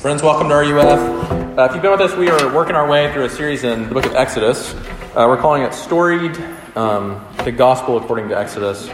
Friends, 0.00 0.22
welcome 0.22 0.48
to 0.48 0.54
RUF. 0.54 1.58
Uh, 1.58 1.62
if 1.64 1.72
you've 1.72 1.82
been 1.82 1.90
with 1.90 2.00
us, 2.00 2.14
we 2.14 2.28
are 2.28 2.54
working 2.54 2.76
our 2.76 2.88
way 2.88 3.12
through 3.12 3.24
a 3.24 3.28
series 3.28 3.64
in 3.64 3.88
the 3.88 3.94
book 3.94 4.06
of 4.06 4.14
Exodus. 4.14 4.72
Uh, 4.72 5.26
we're 5.26 5.36
calling 5.36 5.62
it 5.62 5.74
Storied, 5.74 6.36
um, 6.76 7.26
the 7.42 7.50
Gospel 7.50 7.96
according 7.96 8.28
to 8.28 8.38
Exodus. 8.38 8.88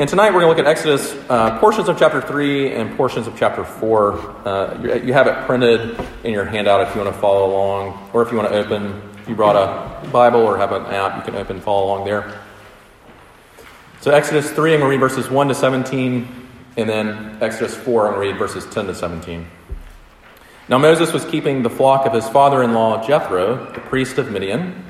And 0.00 0.08
tonight 0.08 0.30
we're 0.30 0.40
going 0.40 0.56
to 0.56 0.62
look 0.62 0.66
at 0.66 0.66
Exodus, 0.66 1.12
uh, 1.30 1.60
portions 1.60 1.88
of 1.88 1.96
chapter 1.96 2.20
3 2.20 2.74
and 2.74 2.96
portions 2.96 3.28
of 3.28 3.38
chapter 3.38 3.64
4. 3.64 4.12
Uh, 4.48 4.80
you, 4.82 4.94
you 5.06 5.12
have 5.12 5.28
it 5.28 5.46
printed 5.46 5.96
in 6.24 6.32
your 6.32 6.44
handout 6.44 6.80
if 6.80 6.92
you 6.96 7.00
want 7.00 7.14
to 7.14 7.20
follow 7.20 7.52
along, 7.52 8.10
or 8.12 8.22
if 8.22 8.32
you 8.32 8.36
want 8.36 8.48
to 8.48 8.54
open, 8.56 9.00
if 9.20 9.28
you 9.28 9.36
brought 9.36 9.54
a 9.54 10.08
Bible 10.08 10.40
or 10.40 10.56
have 10.56 10.72
an 10.72 10.86
app, 10.86 11.18
you 11.18 11.22
can 11.30 11.40
open 11.40 11.60
follow 11.60 11.86
along 11.86 12.04
there. 12.04 12.47
So, 14.08 14.14
Exodus 14.14 14.50
3, 14.50 14.72
I'm 14.72 14.80
going 14.80 14.90
to 14.90 14.96
read 14.96 15.00
verses 15.00 15.28
1 15.28 15.48
to 15.48 15.54
17, 15.54 16.26
and 16.78 16.88
then 16.88 17.36
Exodus 17.42 17.76
4, 17.76 18.06
I'm 18.06 18.14
going 18.14 18.24
to 18.24 18.32
read 18.32 18.38
verses 18.38 18.64
10 18.64 18.86
to 18.86 18.94
17. 18.94 19.46
Now, 20.66 20.78
Moses 20.78 21.12
was 21.12 21.26
keeping 21.26 21.62
the 21.62 21.68
flock 21.68 22.06
of 22.06 22.14
his 22.14 22.26
father 22.26 22.62
in 22.62 22.72
law, 22.72 23.06
Jethro, 23.06 23.70
the 23.74 23.80
priest 23.80 24.16
of 24.16 24.30
Midian, 24.30 24.82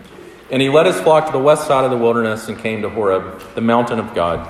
and 0.53 0.63
he 0.63 0.69
led 0.69 0.87
his 0.87 1.01
flock 1.01 1.27
to 1.27 1.33
the 1.33 1.41
west 1.41 1.67
side 1.67 1.85
of 1.85 1.91
the 1.91 1.97
wilderness 1.97 2.47
and 2.47 2.57
came 2.57 2.81
to 2.83 2.89
Horeb, 2.89 3.43
the 3.57 3.61
mountain 3.61 3.99
of 3.99 4.15
God. 4.15 4.49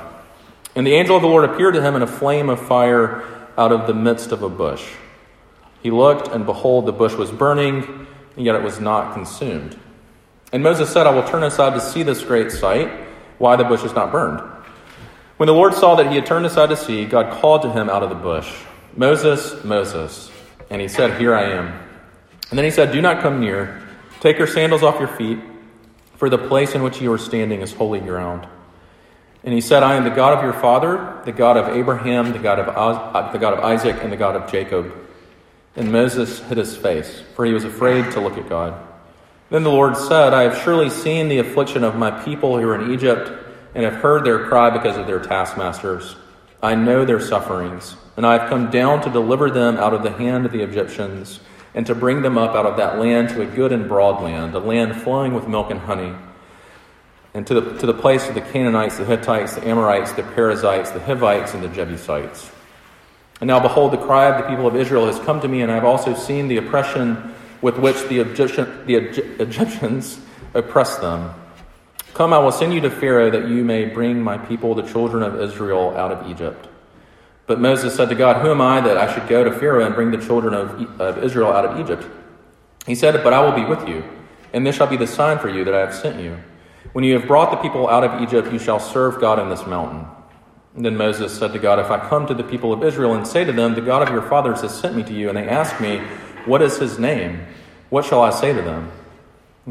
And 0.77 0.87
the 0.87 0.93
angel 0.93 1.17
of 1.17 1.23
the 1.23 1.29
Lord 1.29 1.49
appeared 1.49 1.73
to 1.73 1.81
him 1.81 1.97
in 1.97 2.03
a 2.03 2.07
flame 2.07 2.51
of 2.51 2.61
fire 2.61 3.25
out 3.57 3.73
of 3.73 3.87
the 3.87 3.95
midst 3.95 4.33
of 4.33 4.43
a 4.43 4.51
bush. 4.51 4.87
He 5.83 5.91
looked, 5.91 6.29
and 6.29 6.45
behold, 6.45 6.85
the 6.85 6.93
bush 6.93 7.15
was 7.15 7.31
burning, 7.31 8.07
and 8.37 8.45
yet 8.45 8.55
it 8.55 8.63
was 8.63 8.81
not 8.81 9.15
consumed. 9.15 9.79
And 10.53 10.63
Moses 10.63 10.93
said, 10.93 11.07
I 11.07 11.11
will 11.15 11.27
turn 11.27 11.43
aside 11.43 11.73
to 11.73 11.81
see 11.81 12.03
this 12.03 12.23
great 12.23 12.53
sight, 12.53 12.91
why 13.39 13.57
the 13.57 13.65
bush 13.65 13.83
is 13.83 13.95
not 13.95 14.13
burned. 14.13 14.57
When 15.39 15.47
the 15.47 15.55
Lord 15.55 15.73
saw 15.73 15.95
that 15.95 16.09
he 16.09 16.17
had 16.17 16.27
turned 16.27 16.47
aside 16.47 16.69
to 16.71 16.77
see, 16.77 17.05
God 17.05 17.41
called 17.41 17.63
to 17.63 17.71
him 17.71 17.89
out 17.89 18.03
of 18.03 18.09
the 18.09 18.17
bush, 18.17 18.53
Moses, 18.97 19.65
Moses. 19.65 20.31
And 20.69 20.83
he 20.83 20.89
said, 20.89 21.19
Here 21.19 21.35
I 21.35 21.45
am. 21.45 21.67
And 22.51 22.59
then 22.59 22.65
he 22.65 22.73
said, 22.73 22.93
Do 22.93 23.01
not 23.01 23.23
come 23.23 23.41
near. 23.41 23.83
Take 24.21 24.37
your 24.37 24.49
sandals 24.49 24.83
off 24.83 24.99
your 24.99 25.09
feet, 25.09 25.39
for 26.17 26.29
the 26.29 26.39
place 26.39 26.75
in 26.75 26.83
which 26.83 27.01
you 27.01 27.13
are 27.13 27.19
standing 27.19 27.61
is 27.61 27.73
holy 27.73 28.01
ground. 28.01 28.49
And 29.45 29.55
he 29.55 29.61
said, 29.61 29.85
I 29.85 29.95
am 29.95 30.03
the 30.03 30.11
God 30.11 30.37
of 30.37 30.43
your 30.43 30.55
father, 30.55 31.23
the 31.25 31.31
God 31.31 31.57
of 31.57 31.69
Abraham, 31.69 32.33
the 32.33 32.41
God 32.41 32.59
of, 32.59 32.69
uh, 32.69 33.31
the 33.31 33.39
God 33.39 33.55
of 33.55 33.61
Isaac, 33.61 34.03
and 34.03 34.13
the 34.13 34.17
God 34.17 34.35
of 34.35 34.51
Jacob. 34.51 34.93
And 35.77 35.93
Moses 35.93 36.41
hid 36.41 36.59
his 36.59 36.77
face, 36.77 37.23
for 37.37 37.45
he 37.45 37.53
was 37.53 37.65
afraid 37.65 38.11
to 38.13 38.21
look 38.21 38.37
at 38.37 38.49
God. 38.49 38.75
Then 39.51 39.63
the 39.63 39.71
Lord 39.71 39.97
said, 39.97 40.35
I 40.35 40.43
have 40.43 40.61
surely 40.65 40.91
seen 40.91 41.29
the 41.29 41.39
affliction 41.39 41.85
of 41.85 41.95
my 41.95 42.11
people 42.11 42.59
who 42.59 42.69
are 42.69 42.75
in 42.75 42.93
Egypt, 42.93 43.31
and 43.79 43.85
have 43.85 44.03
heard 44.03 44.25
their 44.25 44.47
cry 44.47 44.71
because 44.71 44.97
of 44.97 45.07
their 45.07 45.21
taskmasters. 45.21 46.17
I 46.61 46.75
know 46.75 47.05
their 47.05 47.21
sufferings, 47.21 47.95
and 48.17 48.27
I 48.27 48.39
have 48.39 48.49
come 48.49 48.73
down 48.73 49.03
to 49.03 49.11
deliver 49.11 49.53
them 49.53 49.77
out 49.77 49.95
of 49.95 50.03
the 50.03 50.11
hand 50.11 50.45
of 50.47 50.51
the 50.51 50.63
Egyptians, 50.63 51.39
and 51.77 51.87
to 51.87 51.95
bring 51.95 52.23
them 52.23 52.37
up 52.37 52.57
out 52.57 52.67
of 52.67 52.77
that 52.79 52.99
land 52.99 53.29
to 53.29 53.43
a 53.43 53.47
good 53.47 53.71
and 53.71 53.89
broad 53.89 54.21
land, 54.21 54.53
a 54.57 54.59
land 54.59 55.01
flowing 55.01 55.33
with 55.33 55.47
milk 55.47 55.71
and 55.71 55.79
honey 55.79 56.13
and 57.35 57.47
to 57.47 57.55
the, 57.55 57.79
to 57.79 57.87
the 57.87 57.95
place 57.95 58.29
of 58.29 58.35
the 58.35 58.41
Canaanites, 58.41 58.97
the 58.97 59.05
Hittites, 59.05 59.55
the 59.55 59.69
Amorites, 59.69 60.11
the 60.13 60.25
Perizzites, 60.25 60.91
the 60.91 60.99
Hivites, 60.99 61.55
and 61.55 61.63
the 61.63 61.69
Jebusites. 61.69 62.51
And 63.41 63.47
now, 63.47 63.61
behold, 63.61 63.93
the 63.93 63.99
cry 63.99 64.27
of 64.27 64.43
the 64.43 64.49
people 64.49 64.67
of 64.67 64.75
Israel 64.75 65.07
has 65.07 65.21
come 65.21 65.41
to 65.43 65.47
me, 65.47 65.63
and 65.63 65.71
I 65.71 65.77
have 65.77 65.85
also 65.85 66.15
seen 66.15 66.49
the 66.49 66.57
oppression 66.57 67.33
with 67.63 67.79
which 67.79 68.03
the, 68.09 68.19
Egyptian, 68.19 68.87
the 68.87 68.97
Egyptians 69.41 70.19
oppress 70.55 70.97
them. 70.97 71.33
Come, 72.15 72.33
I 72.33 72.39
will 72.39 72.53
send 72.53 72.75
you 72.75 72.81
to 72.81 72.91
Pharaoh 72.91 73.31
that 73.31 73.49
you 73.49 73.65
may 73.65 73.85
bring 73.85 74.23
my 74.23 74.39
people, 74.39 74.75
the 74.75 74.83
children 74.83 75.23
of 75.23 75.41
Israel, 75.41 75.97
out 75.97 76.11
of 76.11 76.29
Egypt. 76.31 76.69
But 77.47 77.61
Moses 77.61 77.95
said 77.95 78.09
to 78.11 78.15
God, 78.15 78.43
Who 78.43 78.51
am 78.51 78.61
I 78.61 78.81
that 78.81 78.97
I 78.99 79.13
should 79.13 79.29
go 79.29 79.43
to 79.45 79.53
Pharaoh 79.53 79.85
and 79.85 79.95
bring 79.95 80.11
the 80.11 80.19
children 80.19 80.53
of, 80.53 81.01
of 81.01 81.25
Israel 81.25 81.51
out 81.53 81.65
of 81.65 81.81
Egypt? 81.81 82.07
He 82.87 82.95
said, 82.95 83.23
But 83.25 83.33
I 83.33 83.41
will 83.41 83.53
be 83.53 83.65
with 83.65 83.89
you, 83.89 84.05
and 84.53 84.67
this 84.67 84.77
shall 84.77 84.87
be 84.87 84.97
the 84.97 85.07
sign 85.07 85.39
for 85.39 85.49
you 85.49 85.65
that 85.65 85.75
I 85.75 85.81
have 85.81 85.95
sent 85.95 86.21
you. 86.21 86.39
When 86.93 87.05
you 87.05 87.19
have 87.19 87.27
brought 87.27 87.51
the 87.51 87.57
people 87.57 87.89
out 87.89 88.05
of 88.05 88.21
Egypt, 88.23 88.53
you 88.53 88.59
shall 88.59 88.81
serve 88.81 89.21
God 89.21 89.39
in 89.39 89.49
this 89.49 89.67
mountain. 89.67 90.07
And 90.75 90.85
then 90.85 90.97
Moses 90.97 91.37
said 91.37 91.53
to 91.53 91.59
God, 91.59 91.79
If 91.79 91.91
I 91.91 91.99
come 92.09 92.27
to 92.27 92.35
the 92.35 92.45
people 92.45 92.73
of 92.73 92.85
Israel 92.85 93.15
and 93.15 93.27
say 93.27 93.45
to 93.45 93.53
them, 93.53 93.75
The 93.75 93.81
God 93.81 94.03
of 94.03 94.11
your 94.11 94.23
fathers 94.23 94.61
has 94.61 94.79
sent 94.79 94.95
me 94.95 95.03
to 95.05 95.13
you, 95.15 95.29
and 95.29 95.37
they 95.37 95.49
ask 95.49 95.81
me, 95.81 95.99
What 96.45 96.63
is 96.63 96.79
his 96.79 96.99
name? 96.99 97.47
What 97.91 98.05
shall 98.05 98.23
I 98.23 98.31
say 98.31 98.53
to 98.53 98.63
them? 98.63 98.91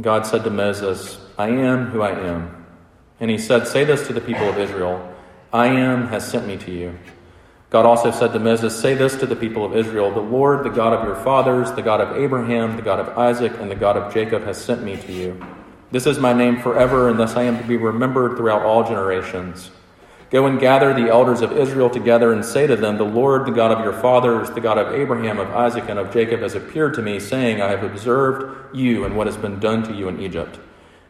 God 0.02 0.26
said 0.26 0.44
to 0.44 0.50
Moses, 0.50 1.20
I 1.38 1.50
am 1.50 1.88
who 1.88 2.02
I 2.02 2.12
am. 2.12 2.66
And 3.20 3.30
he 3.30 3.38
said, 3.38 3.68
Say 3.68 3.84
this 3.84 4.08
to 4.08 4.14
the 4.14 4.22
people 4.22 4.50
of 4.50 4.58
Israel 4.58 5.14
I 5.54 5.68
am 5.68 6.08
has 6.08 6.28
sent 6.30 6.48
me 6.48 6.58
to 6.58 6.72
you. 6.72 6.98
God 7.70 7.86
also 7.86 8.12
said 8.12 8.32
to 8.34 8.40
Moses, 8.40 8.80
Say 8.80 8.94
this 8.94 9.16
to 9.18 9.26
the 9.26 9.36
people 9.36 9.66
of 9.66 9.76
Israel 9.76 10.12
The 10.12 10.20
Lord, 10.20 10.64
the 10.64 10.70
God 10.70 10.94
of 10.94 11.06
your 11.06 11.16
fathers, 11.16 11.72
the 11.74 11.82
God 11.82 12.02
of 12.02 12.18
Abraham, 12.18 12.76
the 12.76 12.82
God 12.82 13.00
of 13.00 13.18
Isaac, 13.18 13.54
and 13.60 13.70
the 13.70 13.76
God 13.76 13.98
of 13.98 14.14
Jacob 14.14 14.44
has 14.44 14.58
sent 14.58 14.84
me 14.84 14.98
to 14.98 15.14
you. 15.14 15.46
This 15.92 16.06
is 16.06 16.20
my 16.20 16.34
name 16.34 16.60
forever, 16.60 17.10
and 17.10 17.20
thus 17.20 17.36
I 17.36 17.44
am 17.44 17.58
to 17.58 17.64
be 17.64 17.78
remembered 17.78 18.38
throughout 18.38 18.64
all 18.64 18.84
generations. 18.84 19.72
Go 20.30 20.46
and 20.46 20.60
gather 20.60 20.94
the 20.94 21.10
elders 21.10 21.40
of 21.40 21.54
Israel 21.54 21.90
together 21.90 22.34
and 22.34 22.44
say 22.44 22.68
to 22.68 22.76
them, 22.76 22.98
The 22.98 23.06
Lord, 23.06 23.46
the 23.46 23.52
God 23.52 23.72
of 23.72 23.84
your 23.84 23.94
fathers, 23.94 24.50
the 24.50 24.60
God 24.60 24.78
of 24.78 24.94
Abraham, 24.94 25.40
of 25.40 25.50
Isaac, 25.52 25.86
and 25.88 25.98
of 25.98 26.12
Jacob, 26.12 26.42
has 26.42 26.56
appeared 26.56 26.94
to 26.96 27.02
me, 27.02 27.20
saying, 27.20 27.62
I 27.62 27.70
have 27.70 27.84
observed 27.84 28.76
you 28.76 29.06
and 29.06 29.16
what 29.16 29.28
has 29.28 29.38
been 29.38 29.60
done 29.60 29.84
to 29.84 29.94
you 29.94 30.10
in 30.10 30.20
Egypt. 30.20 30.60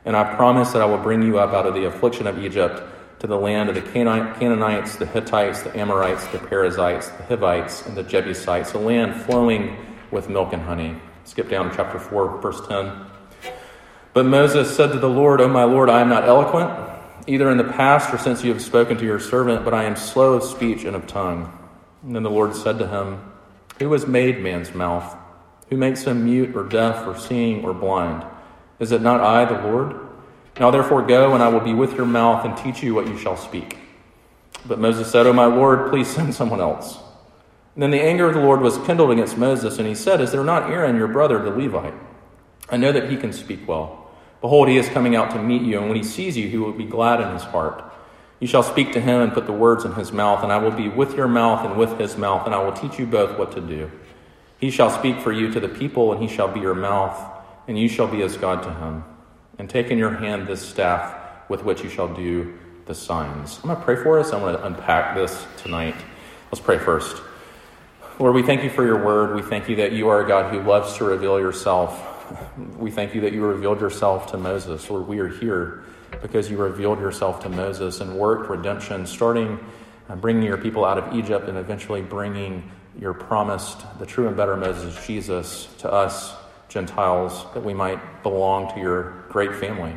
And 0.08 0.16
I 0.16 0.36
promise 0.36 0.72
that 0.72 0.82
I 0.82 0.86
will 0.86 0.98
bring 0.98 1.22
you 1.22 1.38
up 1.38 1.54
out 1.54 1.66
of 1.66 1.74
the 1.74 1.84
affliction 1.84 2.28
of 2.28 2.42
Egypt 2.42 2.82
to 3.20 3.28
the 3.28 3.36
land 3.36 3.68
of 3.68 3.76
the 3.76 3.82
Canaanites, 3.82 4.96
the 4.96 5.06
Hittites, 5.06 5.64
the 5.64 5.78
Amorites, 5.78 6.26
the 6.28 6.38
Perizzites, 6.38 7.10
the 7.10 7.24
Hivites, 7.24 7.86
and 7.86 7.98
the 7.98 8.04
Jebusites, 8.04 8.72
a 8.72 8.78
land 8.78 9.22
flowing 9.24 9.76
with 10.10 10.30
milk 10.30 10.54
and 10.54 10.62
honey. 10.62 10.96
Skip 11.26 11.50
down 11.50 11.70
to 11.70 11.76
chapter 11.76 12.00
4, 12.00 12.40
verse 12.40 12.66
10. 12.70 12.90
But 14.14 14.26
Moses 14.26 14.74
said 14.74 14.94
to 14.94 15.00
the 15.00 15.10
Lord, 15.10 15.42
O 15.42 15.50
my 15.50 15.66
Lord, 15.66 15.90
I 15.90 16.00
am 16.00 16.08
not 16.08 16.24
eloquent, 16.24 16.72
either 17.28 17.52
in 17.52 17.58
the 17.58 17.66
past 17.66 18.14
or 18.14 18.18
since 18.18 18.46
you 18.46 18.54
have 18.54 18.62
spoken 18.62 18.96
to 18.96 19.04
your 19.04 19.20
servant, 19.20 19.66
but 19.66 19.74
I 19.74 19.84
am 19.84 19.98
slow 19.98 20.36
of 20.36 20.44
speech 20.44 20.86
and 20.86 20.96
of 20.96 21.06
tongue. 21.06 21.52
And 22.02 22.16
then 22.16 22.24
the 22.24 22.32
Lord 22.32 22.56
said 22.56 22.80
to 22.80 22.88
him, 22.88 23.30
Who 23.80 23.92
has 23.92 24.08
made 24.08 24.40
man's 24.40 24.74
mouth? 24.74 25.18
Who 25.70 25.76
makes 25.76 26.04
him 26.04 26.24
mute 26.24 26.56
or 26.56 26.64
deaf 26.64 27.06
or 27.06 27.20
seeing 27.20 27.66
or 27.66 27.74
blind? 27.74 28.26
Is 28.80 28.92
it 28.92 29.02
not 29.02 29.22
I, 29.22 29.46
the 29.46 29.68
Lord? 29.68 29.96
Now 30.60 30.72
therefore 30.72 31.06
go, 31.06 31.34
and 31.34 31.44
I 31.44 31.50
will 31.50 31.60
be 31.60 31.74
with 31.74 31.94
your 31.94 32.06
mouth 32.06 32.46
and 32.46 32.58
teach 32.58 32.84
you 32.84 32.94
what 32.94 33.08
you 33.08 33.18
shall 33.18 33.38
speak. 33.38 33.78
But 34.66 34.80
Moses 34.80 35.12
said, 35.12 35.26
O 35.28 35.34
my 35.34 35.46
Lord, 35.46 35.90
please 35.90 36.08
send 36.08 36.34
someone 36.34 36.60
else. 36.60 37.00
And 37.76 37.84
then 37.84 37.92
the 37.92 38.02
anger 38.02 38.28
of 38.28 38.34
the 38.34 38.42
Lord 38.42 38.62
was 38.62 38.78
kindled 38.80 39.12
against 39.12 39.38
Moses, 39.38 39.78
and 39.78 39.88
he 39.88 39.94
said, 39.94 40.20
Is 40.20 40.32
there 40.32 40.44
not 40.44 40.70
Aaron, 40.70 40.96
your 40.96 41.08
brother, 41.08 41.38
the 41.38 41.52
Levite? 41.52 41.94
I 42.70 42.78
know 42.78 42.92
that 42.92 43.10
he 43.10 43.18
can 43.18 43.32
speak 43.32 43.68
well. 43.68 44.10
Behold, 44.42 44.68
he 44.68 44.78
is 44.78 44.90
coming 44.90 45.16
out 45.16 45.32
to 45.32 45.42
meet 45.42 45.62
you, 45.62 45.80
and 45.80 45.88
when 45.88 45.98
he 45.98 46.04
sees 46.04 46.36
you, 46.36 46.48
he 46.48 46.58
will 46.58 46.74
be 46.74 46.86
glad 46.86 47.22
in 47.22 47.32
his 47.34 47.44
heart. 47.44 47.84
You 48.40 48.48
shall 48.48 48.64
speak 48.64 48.94
to 48.94 49.02
him 49.02 49.22
and 49.22 49.34
put 49.34 49.46
the 49.46 49.54
words 49.54 49.86
in 49.86 49.94
his 49.94 50.12
mouth, 50.12 50.44
and 50.44 50.52
I 50.52 50.58
will 50.58 50.72
be 50.72 50.90
with 50.90 51.16
your 51.16 51.28
mouth 51.28 51.66
and 51.66 51.78
with 51.78 52.00
his 52.00 52.18
mouth, 52.18 52.46
and 52.46 52.54
I 52.54 52.64
will 52.64 52.74
teach 52.74 53.00
you 53.00 53.06
both 53.06 53.38
what 53.38 53.52
to 53.54 53.62
do. 53.62 53.92
He 54.60 54.70
shall 54.70 54.90
speak 54.90 55.20
for 55.20 55.32
you 55.32 55.52
to 55.52 55.60
the 55.60 55.70
people, 55.70 56.12
and 56.12 56.22
he 56.22 56.28
shall 56.28 56.48
be 56.48 56.60
your 56.60 56.76
mouth, 56.76 57.16
and 57.68 57.78
you 57.78 57.88
shall 57.88 58.08
be 58.08 58.22
as 58.22 58.38
God 58.38 58.64
to 58.64 58.74
him. 58.74 59.04
And 59.60 59.70
take 59.70 59.88
in 59.88 59.98
your 59.98 60.12
hand 60.12 60.48
this 60.48 60.62
staff 60.62 61.50
with 61.50 61.64
which 61.64 61.84
you 61.84 61.90
shall 61.90 62.14
do 62.14 62.58
the 62.86 62.94
signs. 62.94 63.58
I'm 63.58 63.70
going 63.70 63.78
to 63.78 63.84
pray 63.84 63.96
for 63.96 64.20
us. 64.20 64.32
I'm 64.32 64.42
going 64.42 64.56
to 64.56 64.66
unpack 64.66 65.16
this 65.16 65.46
tonight. 65.58 65.96
Let's 66.52 66.64
pray 66.64 66.78
first. 66.78 67.22
Lord, 68.20 68.36
we 68.36 68.44
thank 68.44 68.64
you 68.64 68.70
for 68.70 68.86
your 68.86 69.04
word. 69.04 69.36
We 69.36 69.42
thank 69.42 69.70
you 69.70 69.76
that 69.78 69.92
you 69.92 70.10
are 70.10 70.24
a 70.24 70.28
God 70.28 70.54
who 70.54 70.62
loves 70.62 70.98
to 70.98 71.06
reveal 71.06 71.40
yourself 71.40 72.14
we 72.78 72.92
thank 72.92 73.16
you 73.16 73.22
that 73.22 73.34
you 73.34 73.46
revealed 73.46 73.80
yourself 73.80 74.32
to 74.32 74.38
Moses. 74.38 74.90
Lord, 74.90 75.08
we 75.08 75.20
are 75.20 75.28
here 75.28 75.84
because 76.22 76.50
you 76.50 76.58
revealed 76.58 77.00
yourself 77.00 77.42
to 77.44 77.50
Moses 77.50 78.02
and 78.02 78.14
worked 78.18 78.50
redemption, 78.50 79.06
starting 79.06 79.60
bringing 80.22 80.44
your 80.44 80.58
people 80.58 80.86
out 80.86 80.98
of 80.98 81.14
Egypt 81.14 81.50
and 81.50 81.58
eventually 81.58 82.02
bringing 82.02 82.70
your 83.00 83.14
promised, 83.14 83.84
the 84.00 84.06
true 84.06 84.28
and 84.28 84.38
better 84.38 84.56
Moses, 84.56 85.06
Jesus, 85.06 85.68
to 85.80 85.92
us, 85.92 86.34
Gentiles, 86.70 87.46
that 87.54 87.64
we 87.64 87.74
might 87.74 88.24
belong 88.24 88.74
to 88.74 88.80
your 88.80 89.26
great 89.30 89.56
family. 89.56 89.96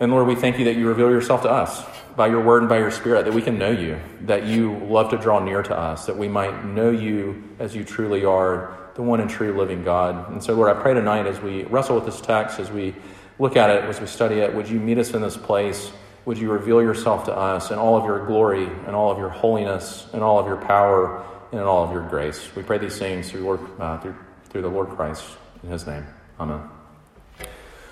And 0.00 0.12
Lord, 0.12 0.28
we 0.28 0.34
thank 0.34 0.58
you 0.58 0.64
that 0.66 0.76
you 0.76 0.86
reveal 0.86 1.10
yourself 1.10 1.42
to 1.42 1.50
us 1.50 1.84
by 2.16 2.28
your 2.28 2.40
word 2.40 2.62
and 2.62 2.68
by 2.68 2.78
your 2.78 2.90
spirit, 2.90 3.24
that 3.24 3.34
we 3.34 3.42
can 3.42 3.58
know 3.58 3.70
you, 3.70 4.00
that 4.22 4.44
you 4.44 4.76
love 4.86 5.10
to 5.10 5.18
draw 5.18 5.40
near 5.40 5.62
to 5.62 5.76
us, 5.76 6.06
that 6.06 6.16
we 6.16 6.28
might 6.28 6.64
know 6.64 6.90
you 6.90 7.42
as 7.58 7.74
you 7.74 7.84
truly 7.84 8.24
are 8.24 8.76
the 8.94 9.02
one 9.02 9.20
and 9.20 9.30
true 9.30 9.56
living 9.56 9.84
God. 9.84 10.30
And 10.30 10.42
so, 10.42 10.54
Lord, 10.54 10.76
I 10.76 10.80
pray 10.80 10.94
tonight 10.94 11.26
as 11.26 11.40
we 11.40 11.64
wrestle 11.64 11.96
with 11.96 12.04
this 12.04 12.20
text, 12.20 12.58
as 12.58 12.70
we 12.70 12.94
look 13.38 13.56
at 13.56 13.70
it, 13.70 13.84
as 13.84 14.00
we 14.00 14.06
study 14.06 14.36
it, 14.36 14.52
would 14.54 14.68
you 14.68 14.80
meet 14.80 14.98
us 14.98 15.14
in 15.14 15.22
this 15.22 15.36
place? 15.36 15.92
Would 16.24 16.38
you 16.38 16.50
reveal 16.50 16.82
yourself 16.82 17.24
to 17.24 17.34
us 17.34 17.70
in 17.70 17.78
all 17.78 17.96
of 17.96 18.04
your 18.04 18.26
glory 18.26 18.66
and 18.66 18.94
all 18.94 19.10
of 19.10 19.18
your 19.18 19.30
holiness 19.30 20.06
and 20.12 20.22
all 20.22 20.38
of 20.38 20.46
your 20.46 20.56
power 20.56 21.24
and 21.50 21.60
in 21.60 21.66
all 21.66 21.84
of 21.84 21.92
your 21.92 22.08
grace? 22.08 22.54
We 22.54 22.62
pray 22.62 22.78
these 22.78 22.98
things 22.98 23.30
through, 23.30 23.42
Lord, 23.42 23.60
uh, 23.80 23.98
through, 23.98 24.16
through 24.50 24.62
the 24.62 24.68
Lord 24.68 24.88
Christ 24.90 25.24
in 25.62 25.70
his 25.70 25.86
name. 25.86 26.06
Amen. 26.40 26.60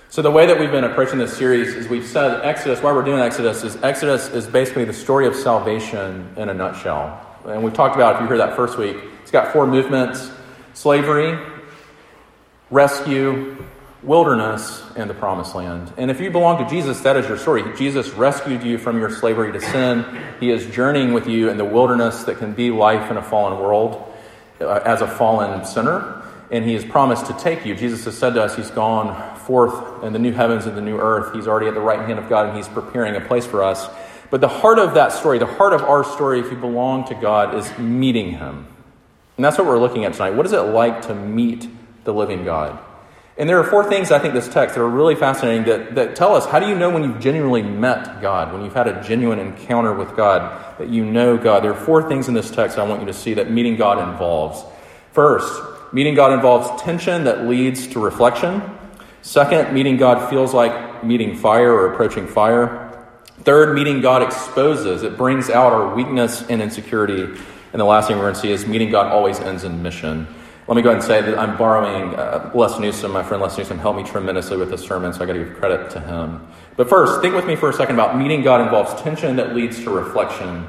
So, 0.09 0.23
the 0.23 0.31
way 0.31 0.47
that 0.47 0.59
we've 0.59 0.71
been 0.71 0.85
approaching 0.85 1.19
this 1.19 1.37
series 1.37 1.75
is 1.75 1.89
we've 1.89 2.07
said 2.07 2.45
Exodus, 2.45 2.83
why 2.83 2.93
we're 2.93 3.05
doing 3.05 3.21
Exodus, 3.21 3.65
is 3.65 3.77
Exodus 3.83 4.29
is 4.29 4.47
basically 4.47 4.85
the 4.85 4.93
story 4.93 5.27
of 5.27 5.35
salvation 5.35 6.33
in 6.37 6.49
a 6.49 6.55
nutshell. 6.55 7.21
And 7.45 7.63
we've 7.63 7.75
talked 7.75 7.97
about, 7.97 8.17
if 8.17 8.23
you 8.23 8.27
heard 8.27 8.41
that 8.41 8.57
first 8.57 8.79
week, 8.79 8.97
it's 9.23 9.31
got 9.31 9.53
four 9.53 9.67
movements 9.67 10.31
slavery, 10.75 11.39
rescue, 12.71 13.57
wilderness, 14.03 14.83
and 14.95 15.11
the 15.11 15.15
promised 15.15 15.55
land. 15.55 15.93
And 15.97 16.11
if 16.11 16.21
you 16.21 16.31
belong 16.31 16.63
to 16.63 16.71
Jesus, 16.71 17.01
that 17.01 17.17
is 17.17 17.27
your 17.27 17.39
story. 17.39 17.65
Jesus 17.77 18.11
rescued 18.11 18.63
you 18.63 18.79
from 18.79 18.99
your 18.99 19.11
slavery 19.11 19.53
to 19.53 19.61
sin. 19.61 20.05
He 20.39 20.51
is 20.51 20.67
journeying 20.67 21.13
with 21.13 21.27
you 21.27 21.51
in 21.51 21.57
the 21.57 21.65
wilderness 21.65 22.25
that 22.25 22.39
can 22.39 22.53
be 22.53 22.71
life 22.71 23.11
in 23.11 23.17
a 23.17 23.23
fallen 23.23 23.59
world 23.59 24.15
uh, 24.61 24.81
as 24.85 25.03
a 25.03 25.09
fallen 25.09 25.65
sinner. 25.65 26.16
And 26.51 26.65
he 26.65 26.75
has 26.75 26.85
promised 26.85 27.27
to 27.27 27.33
take 27.35 27.67
you. 27.67 27.75
Jesus 27.75 28.05
has 28.05 28.17
said 28.17 28.35
to 28.35 28.43
us, 28.43 28.55
He's 28.55 28.71
gone 28.71 29.37
forth 29.39 30.05
in 30.05 30.13
the 30.13 30.19
new 30.19 30.33
heavens 30.33 30.67
and 30.67 30.77
the 30.77 30.83
new 30.83 30.99
earth. 30.99 31.35
He's 31.35 31.49
already 31.49 31.67
at 31.67 31.75
the 31.75 31.81
right 31.81 32.01
hand 32.01 32.19
of 32.19 32.29
God, 32.29 32.49
and 32.49 32.57
He's 32.57 32.69
preparing 32.69 33.17
a 33.17 33.21
place 33.21 33.47
for 33.47 33.63
us. 33.63 33.89
But 34.31 34.41
the 34.41 34.49
heart 34.49 34.79
of 34.79 34.95
that 34.95 35.13
story, 35.13 35.39
the 35.39 35.47
heart 35.47 35.73
of 35.73 35.83
our 35.83 36.05
story, 36.05 36.41
if 36.41 36.51
you 36.51 36.57
belong 36.57 37.07
to 37.09 37.15
God, 37.15 37.55
is 37.55 37.77
meeting 37.79 38.33
Him. 38.33 38.67
And 39.37 39.45
that's 39.45 39.59
what 39.59 39.67
we're 39.67 39.79
looking 39.79 40.05
at 40.05 40.15
tonight. 40.15 40.31
What 40.31 40.47
is 40.47 40.53
it 40.53 40.61
like 40.61 41.03
to 41.03 41.15
meet 41.15 41.69
the 42.05 42.13
living 42.13 42.45
God? 42.45 42.79
And 43.39 43.49
there 43.49 43.59
are 43.61 43.65
four 43.65 43.85
things 43.85 44.11
I 44.11 44.19
think 44.19 44.33
this 44.33 44.49
text 44.49 44.77
that 44.77 44.81
are 44.81 44.89
really 44.89 45.15
fascinating 45.15 45.65
that, 45.67 45.95
that 45.97 46.17
tell 46.17 46.35
us 46.35 46.47
how 46.47 46.59
do 46.59 46.67
you 46.67 46.75
know 46.75 46.89
when 46.89 47.03
you've 47.03 47.21
genuinely 47.21 47.63
met 47.63 48.23
God, 48.23 48.53
when 48.53 48.65
you've 48.65 48.73
had 48.73 48.89
a 48.89 49.03
genuine 49.03 49.39
encounter 49.39 49.93
with 49.93 50.17
God, 50.17 50.79
that 50.79 50.89
you 50.89 51.05
know 51.05 51.37
God. 51.37 51.63
There 51.63 51.73
are 51.73 51.79
four 51.79 52.09
things 52.09 52.29
in 52.29 52.35
this 52.35 52.51
text 52.51 52.79
I 52.79 52.85
want 52.85 53.01
you 53.01 53.07
to 53.09 53.13
see 53.13 53.35
that 53.35 53.51
meeting 53.51 53.77
God 53.77 53.99
involves. 54.09 54.65
First, 55.13 55.63
meeting 55.93 56.15
God 56.15 56.33
involves 56.33 56.83
tension 56.83 57.25
that 57.25 57.47
leads 57.47 57.87
to 57.89 58.01
reflection. 58.01 58.63
Second, 59.23 59.73
meeting 59.73 59.97
God 59.97 60.31
feels 60.31 60.55
like 60.55 61.05
meeting 61.05 61.37
fire 61.37 61.73
or 61.73 61.93
approaching 61.93 62.27
fire. 62.27 62.83
Third, 63.41 63.75
meeting 63.75 64.01
God 64.01 64.23
exposes, 64.23 65.03
it 65.03 65.17
brings 65.17 65.51
out 65.51 65.73
our 65.73 65.95
weakness 65.95 66.43
and 66.49 66.63
insecurity. 66.63 67.23
And 67.73 67.81
the 67.81 67.85
last 67.85 68.09
thing 68.09 68.17
we're 68.17 68.25
going 68.25 68.35
to 68.35 68.41
see 68.41 68.51
is 68.51 68.67
meeting 68.67 68.91
God 68.91 69.13
always 69.13 69.39
ends 69.41 69.65
in 69.65 69.83
mission. 69.83 70.27
Let 70.69 70.75
me 70.75 70.83
go 70.83 70.91
ahead 70.91 71.01
and 71.01 71.07
say 71.07 71.23
that 71.23 71.39
I'm 71.39 71.57
borrowing 71.57 72.15
uh, 72.17 72.51
Les 72.55 72.81
Newsom. 72.81 73.13
My 73.13 73.23
friend 73.23 73.41
Les 73.41 73.57
Newsom 73.57 73.79
helped 73.79 73.99
me 73.99 74.05
tremendously 74.05 74.57
with 74.57 74.71
this 74.71 74.83
sermon, 74.83 75.13
so 75.13 75.23
I 75.23 75.27
got 75.27 75.35
to 75.35 75.45
give 75.45 75.55
credit 75.55 75.91
to 75.91 76.01
him. 76.01 76.45
But 76.77 76.89
first, 76.89 77.21
think 77.21 77.35
with 77.35 77.47
me 77.47 77.55
for 77.55 77.71
a 77.71 77.73
second 77.73 77.95
about 77.95 78.19
meeting 78.19 78.43
God 78.43 78.61
involves 78.61 79.01
tension 79.01 79.37
that 79.37 79.55
leads 79.55 79.83
to 79.85 79.91
reflection. 79.91 80.67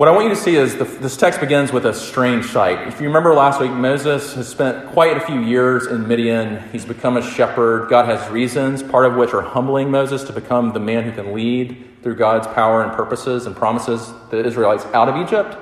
What 0.00 0.08
I 0.08 0.12
want 0.12 0.30
you 0.30 0.34
to 0.34 0.40
see 0.40 0.56
is 0.56 0.76
the, 0.76 0.84
this 0.84 1.14
text 1.14 1.40
begins 1.40 1.74
with 1.74 1.84
a 1.84 1.92
strange 1.92 2.46
sight. 2.46 2.88
If 2.88 3.02
you 3.02 3.08
remember 3.08 3.34
last 3.34 3.60
week, 3.60 3.70
Moses 3.70 4.32
has 4.32 4.48
spent 4.48 4.92
quite 4.92 5.18
a 5.18 5.20
few 5.20 5.42
years 5.42 5.88
in 5.88 6.08
Midian. 6.08 6.66
He's 6.70 6.86
become 6.86 7.18
a 7.18 7.22
shepherd. 7.22 7.90
God 7.90 8.06
has 8.06 8.26
reasons, 8.30 8.82
part 8.82 9.04
of 9.04 9.16
which 9.16 9.34
are 9.34 9.42
humbling 9.42 9.90
Moses 9.90 10.24
to 10.24 10.32
become 10.32 10.72
the 10.72 10.80
man 10.80 11.04
who 11.04 11.12
can 11.12 11.34
lead 11.34 12.00
through 12.02 12.16
God's 12.16 12.46
power 12.46 12.82
and 12.82 12.94
purposes 12.94 13.44
and 13.44 13.54
promises 13.54 14.10
the 14.30 14.42
Israelites 14.42 14.86
out 14.94 15.10
of 15.10 15.16
Egypt. 15.16 15.58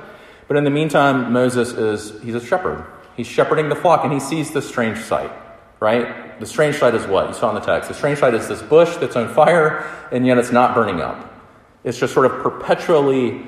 But 0.47 0.57
in 0.57 0.63
the 0.63 0.71
meantime, 0.71 1.33
Moses 1.33 1.73
is 1.73 2.23
he's 2.23 2.37
a 2.37 2.41
shepherd. 2.41 2.87
He's 3.17 3.27
shepherding 3.27 3.69
the 3.69 3.75
flock 3.75 4.05
and 4.05 4.13
he 4.13 4.21
sees 4.21 4.53
this 4.53 4.69
strange 4.69 4.99
sight, 4.99 5.33
right? 5.81 6.39
The 6.39 6.47
strange 6.47 6.77
sight 6.77 6.95
is 6.95 7.09
what? 7.09 7.27
You 7.27 7.35
saw 7.35 7.49
in 7.49 7.57
the 7.57 7.61
text. 7.61 7.89
The 7.89 7.95
strange 7.97 8.21
sight 8.21 8.35
is 8.35 8.47
this 8.47 8.63
bush 8.63 8.99
that's 8.99 9.17
on 9.17 9.35
fire 9.35 9.85
and 10.13 10.25
yet 10.25 10.39
it's 10.39 10.53
not 10.53 10.77
burning 10.77 11.01
up. 11.01 11.35
It's 11.83 11.99
just 11.99 12.15
sort 12.15 12.27
of 12.27 12.41
perpetually, 12.41 13.45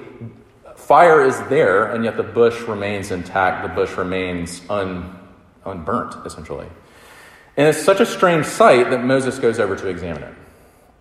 fire 0.91 1.25
is 1.25 1.41
there 1.43 1.85
and 1.85 2.03
yet 2.03 2.17
the 2.17 2.25
bush 2.25 2.63
remains 2.63 3.13
intact. 3.13 3.63
The 3.63 3.73
bush 3.73 3.97
remains 3.97 4.61
un, 4.69 5.17
unburnt, 5.65 6.17
essentially. 6.27 6.67
And 7.57 7.69
it's 7.69 7.81
such 7.81 8.01
a 8.01 8.07
strange 8.07 8.45
sight 8.45 8.91
that 8.91 9.05
Moses 9.05 9.39
goes 9.39 9.61
over 9.61 9.77
to 9.77 9.87
examine 9.87 10.25
it. 10.25 10.35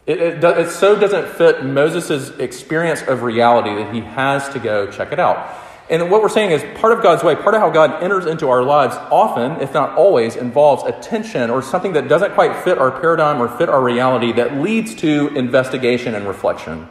It, 0.05 0.21
it, 0.21 0.43
it 0.43 0.69
so 0.69 0.95
doesn't 0.95 1.27
fit 1.29 1.65
Moses' 1.65 2.29
experience 2.37 3.01
of 3.01 3.23
reality 3.23 3.73
that 3.81 3.91
he 3.91 4.01
has 4.01 4.47
to 4.49 4.59
go 4.59 4.91
check 4.91 5.11
it 5.11 5.19
out. 5.19 5.57
And 5.89 6.11
what 6.11 6.21
we're 6.21 6.29
saying 6.29 6.51
is 6.51 6.63
part 6.79 6.93
of 6.93 7.01
God's 7.01 7.23
way, 7.23 7.35
part 7.35 7.55
of 7.55 7.61
how 7.61 7.71
God 7.71 8.03
enters 8.03 8.27
into 8.27 8.47
our 8.47 8.61
lives 8.61 8.95
often, 9.09 9.59
if 9.59 9.73
not 9.73 9.97
always, 9.97 10.35
involves 10.35 10.83
a 10.83 10.91
tension 11.01 11.49
or 11.49 11.63
something 11.63 11.93
that 11.93 12.07
doesn't 12.07 12.35
quite 12.35 12.63
fit 12.63 12.77
our 12.77 12.91
paradigm 12.91 13.41
or 13.41 13.47
fit 13.57 13.69
our 13.69 13.81
reality 13.81 14.33
that 14.33 14.53
leads 14.57 14.93
to 14.95 15.29
investigation 15.29 16.13
and 16.13 16.27
reflection. 16.27 16.87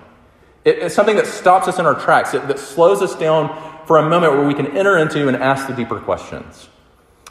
It, 0.65 0.79
it's 0.79 0.95
something 0.95 1.17
that 1.17 1.27
stops 1.27 1.69
us 1.69 1.79
in 1.79 1.87
our 1.87 1.95
tracks, 1.95 2.35
it, 2.35 2.47
that 2.49 2.59
slows 2.59 3.03
us 3.03 3.15
down 3.15 3.49
for 3.87 3.99
a 3.99 4.09
moment 4.09 4.35
where 4.35 4.47
we 4.47 4.55
can 4.55 4.77
enter 4.77 4.99
into 4.99 5.29
and 5.29 5.37
ask 5.37 5.67
the 5.67 5.75
deeper 5.75 5.99
questions. 5.99 6.69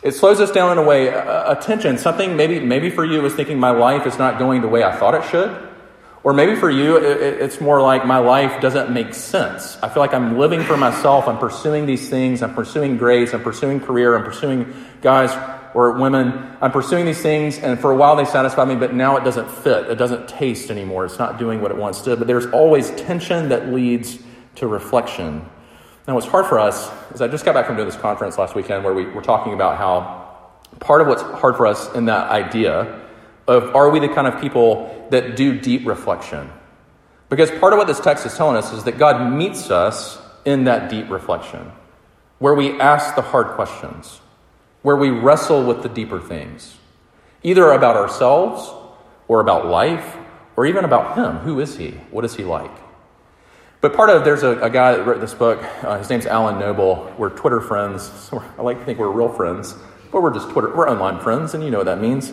It 0.02 0.14
slows 0.14 0.40
us 0.40 0.52
down 0.52 0.72
in 0.72 0.78
a 0.78 0.84
way, 0.84 1.08
a, 1.08 1.52
a 1.52 1.98
something 1.98 2.36
maybe, 2.36 2.60
maybe 2.60 2.90
for 2.90 3.04
you 3.04 3.26
is 3.26 3.34
thinking 3.34 3.60
my 3.60 3.72
life 3.72 4.06
is 4.06 4.18
not 4.18 4.40
going 4.40 4.62
the 4.62 4.68
way 4.68 4.84
I 4.84 4.96
thought 4.96 5.16
it 5.16 5.24
should. 5.30 5.68
Or 6.24 6.34
maybe 6.34 6.56
for 6.56 6.70
you, 6.70 6.98
it's 6.98 7.62
more 7.62 7.82
like 7.82 8.06
my 8.06 8.18
life 8.18 8.60
doesn't 8.62 8.92
make 8.92 9.14
sense. 9.14 9.78
I 9.82 9.88
feel 9.88 10.02
like 10.02 10.14
I'm 10.14 10.38
living 10.38 10.62
for 10.62 10.76
myself. 10.76 11.28
I'm 11.28 11.38
pursuing 11.38 11.86
these 11.86 12.10
things. 12.10 12.44
I'm 12.44 12.54
pursuing 12.54 12.98
grace. 12.98 13.34
I'm 13.34 13.44
pursuing 13.44 13.80
career. 13.80 14.18
I'm 14.18 14.26
pursuing 14.26 14.74
guys 15.02 15.32
or 15.74 15.92
women. 15.92 16.58
I'm 16.62 16.72
pursuing 16.72 17.06
these 17.06 17.22
things, 17.22 17.58
and 17.60 17.80
for 17.80 17.92
a 17.92 17.96
while 17.96 18.16
they 18.16 18.26
satisfy 18.26 18.66
me, 18.66 18.76
but 18.76 18.94
now 18.94 19.18
it 19.18 19.24
doesn't 19.24 19.50
fit. 19.50 19.90
It 19.90 19.96
doesn't 19.96 20.28
taste 20.28 20.72
anymore. 20.72 21.06
It's 21.06 21.20
not 21.20 21.38
doing 21.38 21.62
what 21.62 21.72
it 21.72 21.78
once 21.78 22.02
did. 22.02 22.20
But 22.20 22.28
there's 22.28 22.48
always 22.48 22.92
tension 22.92 23.50
that 23.50 23.70
leads 23.70 24.20
to 24.56 24.68
reflection. 24.68 25.48
Now, 26.08 26.16
what's 26.16 26.28
hard 26.28 26.46
for 26.46 26.58
us 26.58 26.90
is 27.12 27.22
I 27.22 27.28
just 27.28 27.46
got 27.46 27.54
back 27.54 27.66
from 27.66 27.76
doing 27.76 27.88
this 27.88 27.98
conference 27.98 28.38
last 28.38 28.56
weekend 28.56 28.84
where 28.84 28.94
we 28.94 29.06
were 29.06 29.22
talking 29.22 29.54
about 29.54 29.78
how 29.78 30.28
part 30.80 31.02
of 31.02 31.08
what's 31.08 31.22
hard 31.22 31.58
for 31.58 31.68
us 31.68 31.94
in 31.96 32.06
that 32.06 32.30
idea 32.30 33.02
of 33.48 33.76
are 33.76 33.90
we 33.90 34.00
the 34.00 34.10
kind 34.10 34.28
of 34.28 34.40
people 34.42 35.08
that 35.10 35.36
do 35.36 35.60
deep 35.60 35.86
reflection? 35.86 36.50
Because 37.30 37.52
part 37.52 37.74
of 37.74 37.78
what 37.78 37.88
this 37.88 38.00
text 38.00 38.26
is 38.26 38.36
telling 38.36 38.56
us 38.56 38.72
is 38.72 38.84
that 38.86 38.98
God 38.98 39.34
meets 39.34 39.70
us 39.70 40.18
in 40.46 40.64
that 40.64 40.90
deep 40.90 41.10
reflection, 41.10 41.72
where 42.40 42.54
we 42.54 42.80
ask 42.80 43.16
the 43.16 43.22
hard 43.22 43.48
questions, 43.56 44.22
where 44.88 44.96
we 44.96 45.10
wrestle 45.10 45.66
with 45.66 45.84
the 45.84 45.90
deeper 45.90 46.18
things, 46.18 46.78
either 47.44 47.72
about 47.72 47.98
ourselves 47.98 48.74
or 49.28 49.42
about 49.42 49.66
life 49.66 50.16
or 50.56 50.66
even 50.66 50.86
about 50.86 51.18
Him. 51.18 51.40
Who 51.40 51.60
is 51.60 51.76
He? 51.76 51.90
What 52.10 52.24
is 52.24 52.38
He 52.38 52.46
like? 52.46 52.72
But 53.82 53.94
part 53.94 54.10
of 54.10 54.24
there's 54.24 54.44
a, 54.44 54.58
a 54.62 54.70
guy 54.70 54.96
that 54.96 55.06
wrote 55.06 55.20
this 55.20 55.34
book. 55.34 55.62
Uh, 55.84 55.98
his 55.98 56.10
name's 56.10 56.26
Alan 56.26 56.58
Noble. 56.58 57.14
We're 57.18 57.32
Twitter 57.32 57.60
friends. 57.60 58.10
So 58.30 58.42
I 58.58 58.62
like 58.62 58.80
to 58.80 58.86
think 58.86 58.98
we're 58.98 59.12
real 59.12 59.28
friends, 59.28 59.76
but 60.10 60.22
we're 60.22 60.34
just 60.34 60.52
Twitter. 60.52 60.74
We're 60.74 60.90
online 60.90 61.20
friends, 61.20 61.54
and 61.54 61.66
you 61.66 61.70
know 61.70 61.80
what 61.80 61.88
that 61.88 62.00
means. 62.00 62.32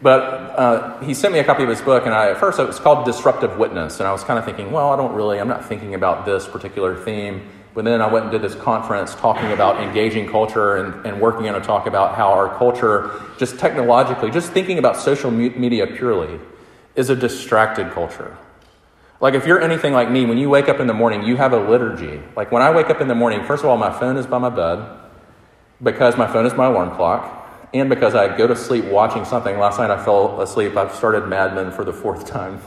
But 0.00 0.22
uh, 0.22 1.00
he 1.00 1.12
sent 1.12 1.34
me 1.34 1.40
a 1.40 1.44
copy 1.44 1.64
of 1.64 1.68
his 1.68 1.80
book, 1.80 2.06
and 2.06 2.14
I, 2.14 2.30
at 2.30 2.38
first 2.38 2.60
it 2.60 2.68
was 2.68 2.78
called 2.78 3.04
Disruptive 3.04 3.58
Witness, 3.58 3.98
and 3.98 4.06
I 4.06 4.12
was 4.12 4.22
kind 4.22 4.38
of 4.38 4.44
thinking, 4.44 4.70
well, 4.70 4.92
I 4.92 4.96
don't 4.96 5.12
really, 5.12 5.40
I'm 5.40 5.48
not 5.48 5.64
thinking 5.64 5.96
about 5.96 6.24
this 6.24 6.46
particular 6.46 6.94
theme. 6.94 7.48
But 7.76 7.84
then 7.84 8.00
I 8.00 8.10
went 8.10 8.24
and 8.24 8.32
did 8.32 8.40
this 8.40 8.54
conference 8.54 9.14
talking 9.16 9.52
about 9.52 9.82
engaging 9.82 10.26
culture 10.26 10.76
and, 10.76 11.04
and 11.04 11.20
working 11.20 11.46
on 11.46 11.54
a 11.56 11.60
talk 11.60 11.86
about 11.86 12.14
how 12.14 12.32
our 12.32 12.56
culture, 12.56 13.22
just 13.36 13.58
technologically, 13.58 14.30
just 14.30 14.50
thinking 14.50 14.78
about 14.78 14.96
social 14.96 15.30
media 15.30 15.86
purely, 15.86 16.40
is 16.94 17.10
a 17.10 17.14
distracted 17.14 17.92
culture. 17.92 18.34
Like 19.20 19.34
if 19.34 19.46
you're 19.46 19.60
anything 19.60 19.92
like 19.92 20.10
me, 20.10 20.24
when 20.24 20.38
you 20.38 20.48
wake 20.48 20.70
up 20.70 20.80
in 20.80 20.86
the 20.86 20.94
morning, 20.94 21.22
you 21.24 21.36
have 21.36 21.52
a 21.52 21.58
liturgy. 21.58 22.22
Like 22.34 22.50
when 22.50 22.62
I 22.62 22.70
wake 22.70 22.88
up 22.88 23.02
in 23.02 23.08
the 23.08 23.14
morning, 23.14 23.44
first 23.44 23.62
of 23.62 23.68
all, 23.68 23.76
my 23.76 23.92
phone 23.92 24.16
is 24.16 24.26
by 24.26 24.38
my 24.38 24.48
bed 24.48 24.82
because 25.82 26.16
my 26.16 26.26
phone 26.26 26.46
is 26.46 26.54
my 26.54 26.64
alarm 26.64 26.96
clock 26.96 27.46
and 27.74 27.90
because 27.90 28.14
I 28.14 28.34
go 28.34 28.46
to 28.46 28.56
sleep 28.56 28.86
watching 28.86 29.26
something. 29.26 29.58
Last 29.58 29.78
night 29.78 29.90
I 29.90 30.02
fell 30.02 30.40
asleep. 30.40 30.78
I've 30.78 30.94
started 30.94 31.28
Mad 31.28 31.54
Men 31.54 31.70
for 31.70 31.84
the 31.84 31.92
fourth 31.92 32.26
time. 32.32 32.58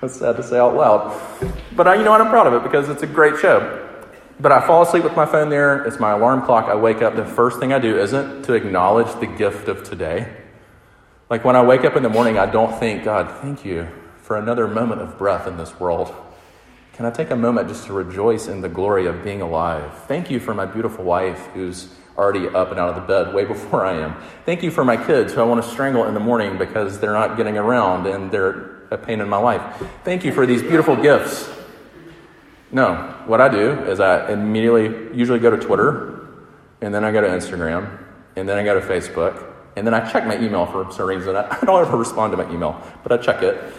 That's 0.00 0.14
sad 0.14 0.36
to 0.36 0.42
say 0.44 0.56
out 0.56 0.76
loud. 0.76 1.20
But 1.74 1.88
I, 1.88 1.96
you 1.96 2.04
know 2.04 2.12
what? 2.12 2.20
I'm 2.20 2.30
proud 2.30 2.46
of 2.46 2.54
it 2.54 2.62
because 2.62 2.88
it's 2.88 3.02
a 3.02 3.08
great 3.08 3.36
show. 3.36 3.88
But 4.40 4.52
I 4.52 4.66
fall 4.66 4.82
asleep 4.82 5.04
with 5.04 5.14
my 5.14 5.26
phone 5.26 5.50
there. 5.50 5.84
It's 5.84 6.00
my 6.00 6.12
alarm 6.12 6.42
clock. 6.42 6.64
I 6.64 6.74
wake 6.74 7.02
up. 7.02 7.14
The 7.14 7.26
first 7.26 7.60
thing 7.60 7.74
I 7.74 7.78
do 7.78 7.98
isn't 7.98 8.44
to 8.44 8.54
acknowledge 8.54 9.12
the 9.20 9.26
gift 9.26 9.68
of 9.68 9.84
today. 9.84 10.34
Like 11.28 11.44
when 11.44 11.56
I 11.56 11.62
wake 11.62 11.84
up 11.84 11.94
in 11.94 12.02
the 12.02 12.08
morning, 12.08 12.38
I 12.38 12.46
don't 12.46 12.76
think, 12.80 13.04
God, 13.04 13.30
thank 13.42 13.66
you 13.66 13.86
for 14.22 14.38
another 14.38 14.66
moment 14.66 15.02
of 15.02 15.18
breath 15.18 15.46
in 15.46 15.58
this 15.58 15.78
world. 15.78 16.14
Can 16.94 17.04
I 17.04 17.10
take 17.10 17.30
a 17.30 17.36
moment 17.36 17.68
just 17.68 17.86
to 17.86 17.92
rejoice 17.92 18.48
in 18.48 18.62
the 18.62 18.68
glory 18.68 19.06
of 19.06 19.22
being 19.22 19.42
alive? 19.42 20.04
Thank 20.04 20.30
you 20.30 20.40
for 20.40 20.54
my 20.54 20.64
beautiful 20.64 21.04
wife 21.04 21.46
who's 21.52 21.88
already 22.16 22.48
up 22.48 22.70
and 22.70 22.80
out 22.80 22.90
of 22.90 22.94
the 22.94 23.02
bed 23.02 23.34
way 23.34 23.44
before 23.44 23.84
I 23.84 23.94
am. 24.00 24.16
Thank 24.46 24.62
you 24.62 24.70
for 24.70 24.84
my 24.84 24.96
kids 24.96 25.34
who 25.34 25.40
I 25.40 25.44
want 25.44 25.62
to 25.62 25.70
strangle 25.70 26.06
in 26.06 26.14
the 26.14 26.20
morning 26.20 26.56
because 26.56 26.98
they're 26.98 27.12
not 27.12 27.36
getting 27.36 27.58
around 27.58 28.06
and 28.06 28.30
they're 28.30 28.86
a 28.90 28.96
pain 28.96 29.20
in 29.20 29.28
my 29.28 29.38
life. 29.38 29.62
Thank 30.02 30.24
you 30.24 30.32
for 30.32 30.46
these 30.46 30.62
beautiful 30.62 30.96
gifts. 30.96 31.59
No, 32.72 32.94
what 33.26 33.40
I 33.40 33.48
do 33.48 33.72
is 33.84 34.00
I 34.00 34.32
immediately 34.32 35.16
usually 35.16 35.38
go 35.38 35.50
to 35.50 35.56
Twitter 35.56 36.28
and 36.80 36.94
then 36.94 37.04
I 37.04 37.10
go 37.10 37.20
to 37.20 37.26
Instagram 37.26 37.98
and 38.36 38.48
then 38.48 38.56
I 38.56 38.64
go 38.64 38.78
to 38.78 38.86
Facebook 38.86 39.46
and 39.76 39.86
then 39.86 39.94
I 39.94 40.10
check 40.10 40.26
my 40.26 40.36
email 40.38 40.66
for 40.66 40.90
some 40.92 41.06
reason. 41.06 41.36
I 41.36 41.58
don't 41.64 41.84
ever 41.84 41.96
respond 41.96 42.32
to 42.32 42.36
my 42.36 42.50
email, 42.52 42.80
but 43.02 43.12
I 43.12 43.16
check 43.16 43.42
it. 43.42 43.74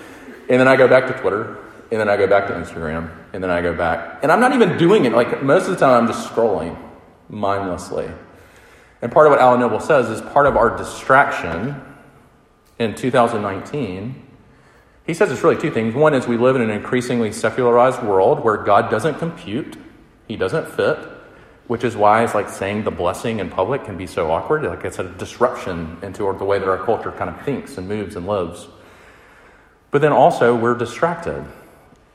And 0.50 0.60
then 0.60 0.68
I 0.68 0.76
go 0.76 0.88
back 0.88 1.08
to 1.08 1.14
Twitter 1.14 1.58
and 1.92 2.00
then 2.00 2.10
I 2.10 2.18
go 2.18 2.28
back 2.28 2.48
to 2.48 2.54
Instagram 2.54 3.12
and 3.34 3.44
then 3.44 3.50
I 3.50 3.62
go 3.62 3.74
back. 3.74 4.20
And 4.24 4.32
I'm 4.32 4.40
not 4.40 4.54
even 4.54 4.78
doing 4.78 5.06
it. 5.06 5.14
Like 5.14 5.44
most 5.44 5.66
of 5.68 5.72
the 5.72 5.78
time, 5.78 6.04
I'm 6.04 6.08
just 6.08 6.30
scrolling 6.30 6.78
mindlessly. 7.30 8.10
And 9.02 9.12
part 9.12 9.28
of 9.28 9.32
what 9.32 9.40
Alan 9.40 9.60
Noble 9.60 9.80
says 9.80 10.10
is 10.10 10.22
part 10.22 10.48
of 10.48 10.56
our 10.56 10.76
distraction 10.78 11.82
in 12.78 12.96
2019, 12.96 14.28
he 15.06 15.14
says 15.14 15.32
it's 15.32 15.44
really 15.44 15.58
two 15.60 15.72
things. 15.72 15.96
One 15.96 16.14
is 16.14 16.28
we 16.28 16.38
live 16.38 16.56
in 16.56 16.62
an 16.62 16.70
increasingly 16.70 17.32
secularized 17.32 18.04
world 18.04 18.44
where 18.44 18.58
God 18.58 18.90
doesn't 18.92 19.20
compute, 19.20 19.78
he 20.28 20.36
doesn't 20.36 20.68
fit, 20.68 20.98
which 21.68 21.84
is 21.84 21.96
why 21.96 22.24
it's 22.24 22.36
like 22.36 22.50
saying 22.50 22.84
the 22.84 22.92
blessing 22.92 23.40
in 23.40 23.50
public 23.50 23.86
can 23.86 23.98
be 23.98 24.06
so 24.06 24.30
awkward. 24.32 24.64
Like 24.64 24.86
it's 24.86 25.00
a 25.00 25.04
disruption 25.04 25.98
into 26.02 26.32
the 26.38 26.46
way 26.46 26.60
that 26.60 26.68
our 26.68 26.84
culture 26.84 27.12
kind 27.12 27.30
of 27.30 27.42
thinks 27.44 27.78
and 27.78 27.88
moves 27.88 28.16
and 28.16 28.28
lives. 28.28 28.68
But 29.90 30.02
then 30.02 30.14
also, 30.14 30.56
we're 30.56 30.76
distracted. 30.76 31.46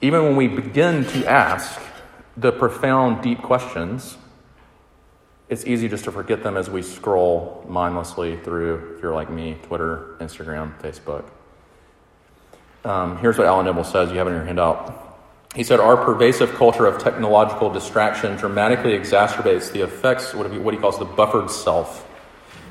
Even 0.00 0.22
when 0.22 0.36
we 0.36 0.48
begin 0.48 1.04
to 1.06 1.26
ask 1.26 1.80
the 2.36 2.52
profound, 2.52 3.22
deep 3.22 3.42
questions, 3.42 4.16
it's 5.48 5.64
easy 5.64 5.88
just 5.88 6.04
to 6.04 6.12
forget 6.12 6.42
them 6.42 6.56
as 6.56 6.68
we 6.68 6.82
scroll 6.82 7.64
mindlessly 7.68 8.36
through, 8.38 8.96
if 8.96 9.02
you're 9.02 9.14
like 9.14 9.30
me, 9.30 9.56
Twitter, 9.62 10.16
Instagram, 10.20 10.78
Facebook. 10.80 11.24
Um, 12.86 13.18
here's 13.18 13.36
what 13.36 13.48
Alan 13.48 13.66
Noble 13.66 13.82
says. 13.82 14.12
You 14.12 14.18
have 14.18 14.28
it 14.28 14.30
in 14.30 14.36
your 14.36 14.44
handout. 14.44 15.18
He 15.56 15.64
said, 15.64 15.80
Our 15.80 15.96
pervasive 15.96 16.54
culture 16.54 16.86
of 16.86 17.02
technological 17.02 17.68
distraction 17.68 18.36
dramatically 18.36 18.92
exacerbates 18.92 19.72
the 19.72 19.80
effects, 19.82 20.32
what 20.34 20.72
he 20.72 20.78
calls 20.78 20.96
the 20.96 21.04
buffered 21.04 21.50
self, 21.50 22.04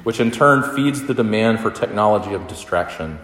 which 0.04 0.22
in 0.22 0.32
turn 0.32 0.74
feeds 0.74 1.04
the 1.04 1.14
demand 1.14 1.60
for 1.60 1.70
technology 1.70 2.34
of 2.34 2.48
distraction. 2.48 3.20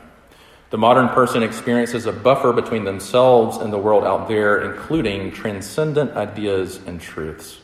The 0.71 0.77
modern 0.77 1.07
person 1.07 1.43
experiences 1.43 2.07
a 2.07 2.12
buffer 2.12 2.51
between 2.51 2.83
themselves 2.83 3.55
and 3.55 3.71
the 3.71 3.77
world 3.77 4.03
out 4.03 4.27
there, 4.27 4.62
including 4.74 5.31
transcendent 5.31 6.12
ideas 6.17 6.81
and 6.86 7.00
truths. 7.00 7.62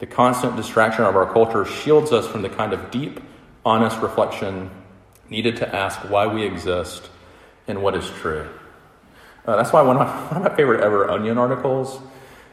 The 0.00 0.06
constant 0.06 0.56
distraction 0.56 1.04
of 1.04 1.14
our 1.14 1.32
culture 1.32 1.64
shields 1.64 2.10
us 2.10 2.26
from 2.26 2.42
the 2.42 2.48
kind 2.48 2.72
of 2.72 2.90
deep, 2.90 3.20
honest 3.64 4.00
reflection 4.00 4.68
needed 5.30 5.58
to 5.58 5.72
ask 5.72 6.00
why 6.10 6.26
we 6.26 6.42
exist 6.42 7.08
and 7.68 7.80
what 7.80 7.94
is 7.94 8.10
true. 8.10 8.48
Uh, 9.44 9.56
that's 9.56 9.72
why 9.72 9.82
one 9.82 9.96
of, 9.96 10.06
my, 10.06 10.26
one 10.28 10.36
of 10.44 10.50
my 10.50 10.56
favorite 10.56 10.82
ever 10.82 11.10
Onion 11.10 11.38
articles, 11.38 12.00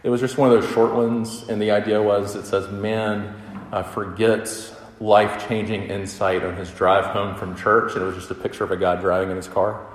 it 0.03 0.09
was 0.09 0.19
just 0.19 0.37
one 0.37 0.51
of 0.51 0.61
those 0.61 0.71
short 0.73 0.93
ones, 0.93 1.47
and 1.47 1.61
the 1.61 1.71
idea 1.71 2.01
was 2.01 2.35
it 2.35 2.45
says, 2.45 2.69
Man 2.69 3.35
uh, 3.71 3.83
forgets 3.83 4.73
life 5.01 5.47
changing 5.47 5.83
insight 5.83 6.43
on 6.43 6.55
his 6.55 6.69
drive 6.71 7.05
home 7.05 7.35
from 7.35 7.55
church. 7.55 7.93
And 7.93 8.03
it 8.03 8.05
was 8.05 8.15
just 8.15 8.31
a 8.31 8.35
picture 8.35 8.63
of 8.63 8.71
a 8.71 8.77
guy 8.77 8.95
driving 8.95 9.31
in 9.31 9.35
his 9.35 9.47
car. 9.47 9.85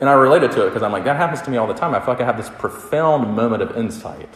And 0.00 0.08
I 0.08 0.14
related 0.14 0.52
to 0.52 0.62
it 0.62 0.70
because 0.70 0.82
I'm 0.82 0.92
like, 0.92 1.04
that 1.04 1.16
happens 1.16 1.42
to 1.42 1.50
me 1.50 1.58
all 1.58 1.66
the 1.66 1.74
time. 1.74 1.94
I 1.94 2.00
feel 2.00 2.14
like 2.14 2.22
I 2.22 2.24
have 2.24 2.36
this 2.36 2.48
profound 2.48 3.34
moment 3.36 3.62
of 3.62 3.76
insight. 3.76 4.30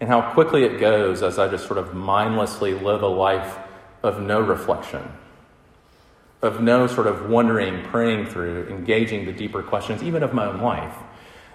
And 0.00 0.08
how 0.08 0.32
quickly 0.32 0.64
it 0.64 0.80
goes 0.80 1.22
as 1.22 1.38
I 1.38 1.48
just 1.48 1.66
sort 1.66 1.78
of 1.78 1.94
mindlessly 1.94 2.74
live 2.74 3.02
a 3.02 3.08
life 3.08 3.58
of 4.02 4.20
no 4.20 4.40
reflection 4.40 5.02
of 6.42 6.60
no 6.60 6.88
sort 6.88 7.06
of 7.06 7.30
wondering, 7.30 7.84
praying 7.84 8.26
through, 8.26 8.66
engaging 8.68 9.24
the 9.24 9.32
deeper 9.32 9.62
questions, 9.62 10.02
even 10.02 10.22
of 10.22 10.34
my 10.34 10.46
own 10.46 10.60
life. 10.60 10.94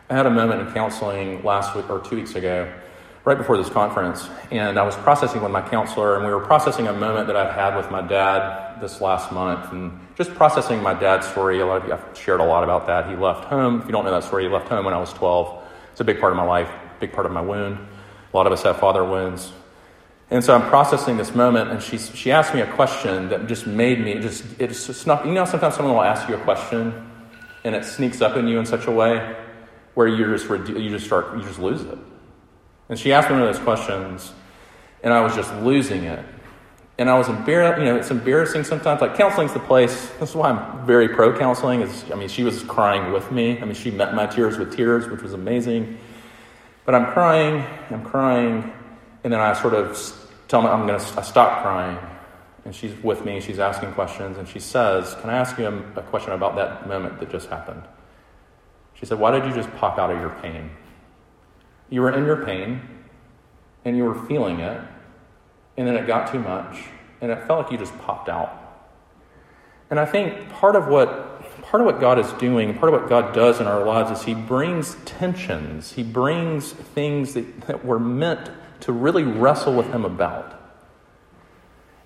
I 0.10 0.16
had 0.16 0.26
a 0.26 0.32
moment 0.32 0.62
in 0.62 0.74
counseling 0.74 1.44
last 1.44 1.76
week 1.76 1.90
or 1.90 2.00
two 2.00 2.16
weeks 2.16 2.36
ago, 2.36 2.74
right 3.26 3.38
before 3.38 3.58
this 3.58 3.70
conference, 3.70 4.30
and 4.52 4.80
I 4.80 4.84
was 4.84 4.96
processing 4.96 5.42
with 5.42 5.52
my 5.52 5.62
counselor, 5.62 6.16
and 6.16 6.26
we 6.26 6.32
were 6.32 6.40
processing 6.40 6.88
a 6.88 6.94
moment 6.94 7.28
that 7.28 7.36
I've 7.36 7.54
had 7.54 7.76
with 7.76 7.92
my 7.92 8.02
dad 8.02 8.80
this 8.80 9.02
last 9.02 9.34
month, 9.34 9.74
and 9.74 10.00
just 10.16 10.34
processing 10.36 10.82
my 10.82 10.94
dad's 10.94 11.28
story. 11.28 11.60
A 11.60 11.66
lot 11.66 11.82
of 11.82 11.88
you, 11.88 11.94
I've 11.94 12.18
shared 12.18 12.40
a 12.40 12.46
lot 12.46 12.64
about 12.64 12.88
that. 12.88 13.10
He 13.10 13.18
left 13.18 13.44
home. 13.44 13.82
If 13.82 13.88
you 13.88 13.92
don't 13.92 14.06
know 14.06 14.12
that 14.12 14.24
story, 14.24 14.44
he 14.44 14.50
left 14.50 14.70
home 14.70 14.86
when 14.86 14.94
I 14.94 14.98
was 14.98 15.12
12. 15.12 15.64
It's 15.92 16.00
a 16.00 16.06
big 16.06 16.22
part 16.22 16.32
of 16.32 16.38
my 16.38 16.46
life, 16.46 16.72
big 17.02 17.12
part 17.12 17.26
of 17.26 17.34
my 17.34 17.42
wound. 17.42 17.78
A 18.34 18.38
lot 18.38 18.48
of 18.48 18.54
us 18.54 18.64
have 18.64 18.80
father 18.80 19.04
wounds. 19.04 19.52
And 20.30 20.44
so 20.44 20.54
I'm 20.54 20.68
processing 20.70 21.16
this 21.16 21.34
moment, 21.34 21.70
and 21.72 21.82
she, 21.82 21.98
she 21.98 22.32
asked 22.32 22.54
me 22.54 22.60
a 22.60 22.72
question 22.74 23.30
that 23.30 23.48
just 23.48 23.66
made 23.66 24.04
me 24.04 24.16
just, 24.20 24.44
it 24.60 24.68
just 24.68 24.88
snuck. 25.02 25.26
You 25.26 25.32
know, 25.32 25.46
sometimes 25.46 25.76
someone 25.76 25.96
will 25.96 26.04
ask 26.04 26.28
you 26.28 26.36
a 26.36 26.40
question, 26.40 26.94
and 27.64 27.74
it 27.74 27.86
sneaks 27.86 28.22
up 28.22 28.36
in 28.36 28.48
you 28.48 28.60
in 28.60 28.66
such 28.66 28.88
a 28.88 28.92
way 28.92 29.36
where 29.94 30.08
you 30.08 30.26
just, 30.36 30.50
you 30.68 30.90
just 30.90 31.06
start, 31.06 31.38
you 31.38 31.44
just 31.44 31.60
lose 31.60 31.82
it. 31.82 31.98
And 32.90 33.00
she 33.00 33.14
asked 33.14 33.30
me 33.30 33.36
one 33.36 33.48
of 33.48 33.56
those 33.56 33.64
questions, 33.64 34.34
and 35.02 35.14
I 35.14 35.22
was 35.22 35.34
just 35.34 35.54
losing 35.56 36.04
it. 36.04 36.24
And 36.98 37.10
I 37.10 37.18
was 37.18 37.30
embarrassed, 37.30 37.80
you 37.80 37.86
know, 37.86 37.96
it's 37.96 38.12
embarrassing 38.12 38.64
sometimes. 38.64 39.02
Like, 39.02 39.16
counseling's 39.16 39.54
the 39.54 39.60
place. 39.60 40.10
This 40.20 40.32
is 40.32 40.36
why 40.36 40.50
I'm 40.50 40.86
very 40.86 41.08
pro 41.08 41.38
counseling. 41.38 41.82
Is 41.82 42.04
I 42.12 42.16
mean, 42.16 42.28
she 42.28 42.44
was 42.44 42.64
crying 42.64 43.14
with 43.14 43.32
me. 43.32 43.60
I 43.62 43.66
mean, 43.66 43.76
she 43.76 43.92
met 43.92 44.16
my 44.16 44.26
tears 44.26 44.58
with 44.58 44.76
tears, 44.76 45.08
which 45.08 45.22
was 45.22 45.34
amazing. 45.34 46.00
But 46.86 46.96
I'm 46.96 47.12
crying, 47.14 47.64
I'm 47.92 48.04
crying, 48.04 48.74
and 49.28 49.34
then 49.34 49.42
I 49.42 49.52
sort 49.52 49.74
of 49.74 50.32
tell 50.48 50.62
me, 50.62 50.70
I'm 50.70 50.88
going 50.88 50.98
to 50.98 51.06
stop 51.22 51.62
crying. 51.62 51.98
And 52.64 52.74
she's 52.74 52.96
with 53.04 53.26
me, 53.26 53.42
she's 53.42 53.60
asking 53.60 53.92
questions, 53.92 54.38
and 54.38 54.48
she 54.48 54.58
says, 54.58 55.18
Can 55.20 55.30
I 55.30 55.34
ask 55.34 55.58
you 55.58 55.66
a, 55.66 56.00
a 56.00 56.02
question 56.02 56.32
about 56.32 56.56
that 56.56 56.88
moment 56.88 57.20
that 57.20 57.30
just 57.30 57.50
happened? 57.50 57.84
She 58.94 59.06
said, 59.06 59.20
Why 59.20 59.32
did 59.32 59.44
you 59.44 59.54
just 59.54 59.70
pop 59.76 60.00
out 60.00 60.12
of 60.12 60.22
your 60.22 60.30
pain? 60.42 60.70
You 61.90 62.04
were 62.04 62.12
in 62.14 62.24
your 62.24 62.46
pain, 62.46 62.80
and 63.84 63.98
you 63.98 64.06
were 64.06 64.16
feeling 64.28 64.62
it, 64.62 64.82
and 65.76 65.86
then 65.86 65.98
it 65.98 66.08
got 66.08 66.32
too 66.32 66.40
much, 66.40 66.86
and 67.20 67.30
it 67.30 67.46
felt 67.48 67.64
like 67.64 67.72
you 67.74 67.78
just 67.78 67.98
popped 68.00 68.30
out. 68.30 68.88
And 69.90 70.00
I 70.00 70.06
think 70.06 70.48
part 70.52 70.78
of 70.78 70.88
what 70.88 71.64
part 71.64 71.82
of 71.82 71.86
what 71.86 72.00
God 72.00 72.18
is 72.18 72.32
doing, 72.40 72.74
part 72.78 72.94
of 72.94 73.02
what 73.02 73.10
God 73.10 73.36
does 73.36 73.60
in 73.60 73.68
our 73.68 73.84
lives 73.84 74.10
is 74.18 74.26
He 74.26 74.36
brings 74.36 74.96
tensions. 75.04 75.92
He 75.92 76.04
brings 76.04 76.72
things 76.72 77.34
that, 77.34 77.62
that 77.64 77.84
were 77.84 78.00
meant 78.00 78.50
to 78.82 78.92
really 78.92 79.24
wrestle 79.24 79.74
with 79.74 79.92
him 79.92 80.06
about. 80.06 80.58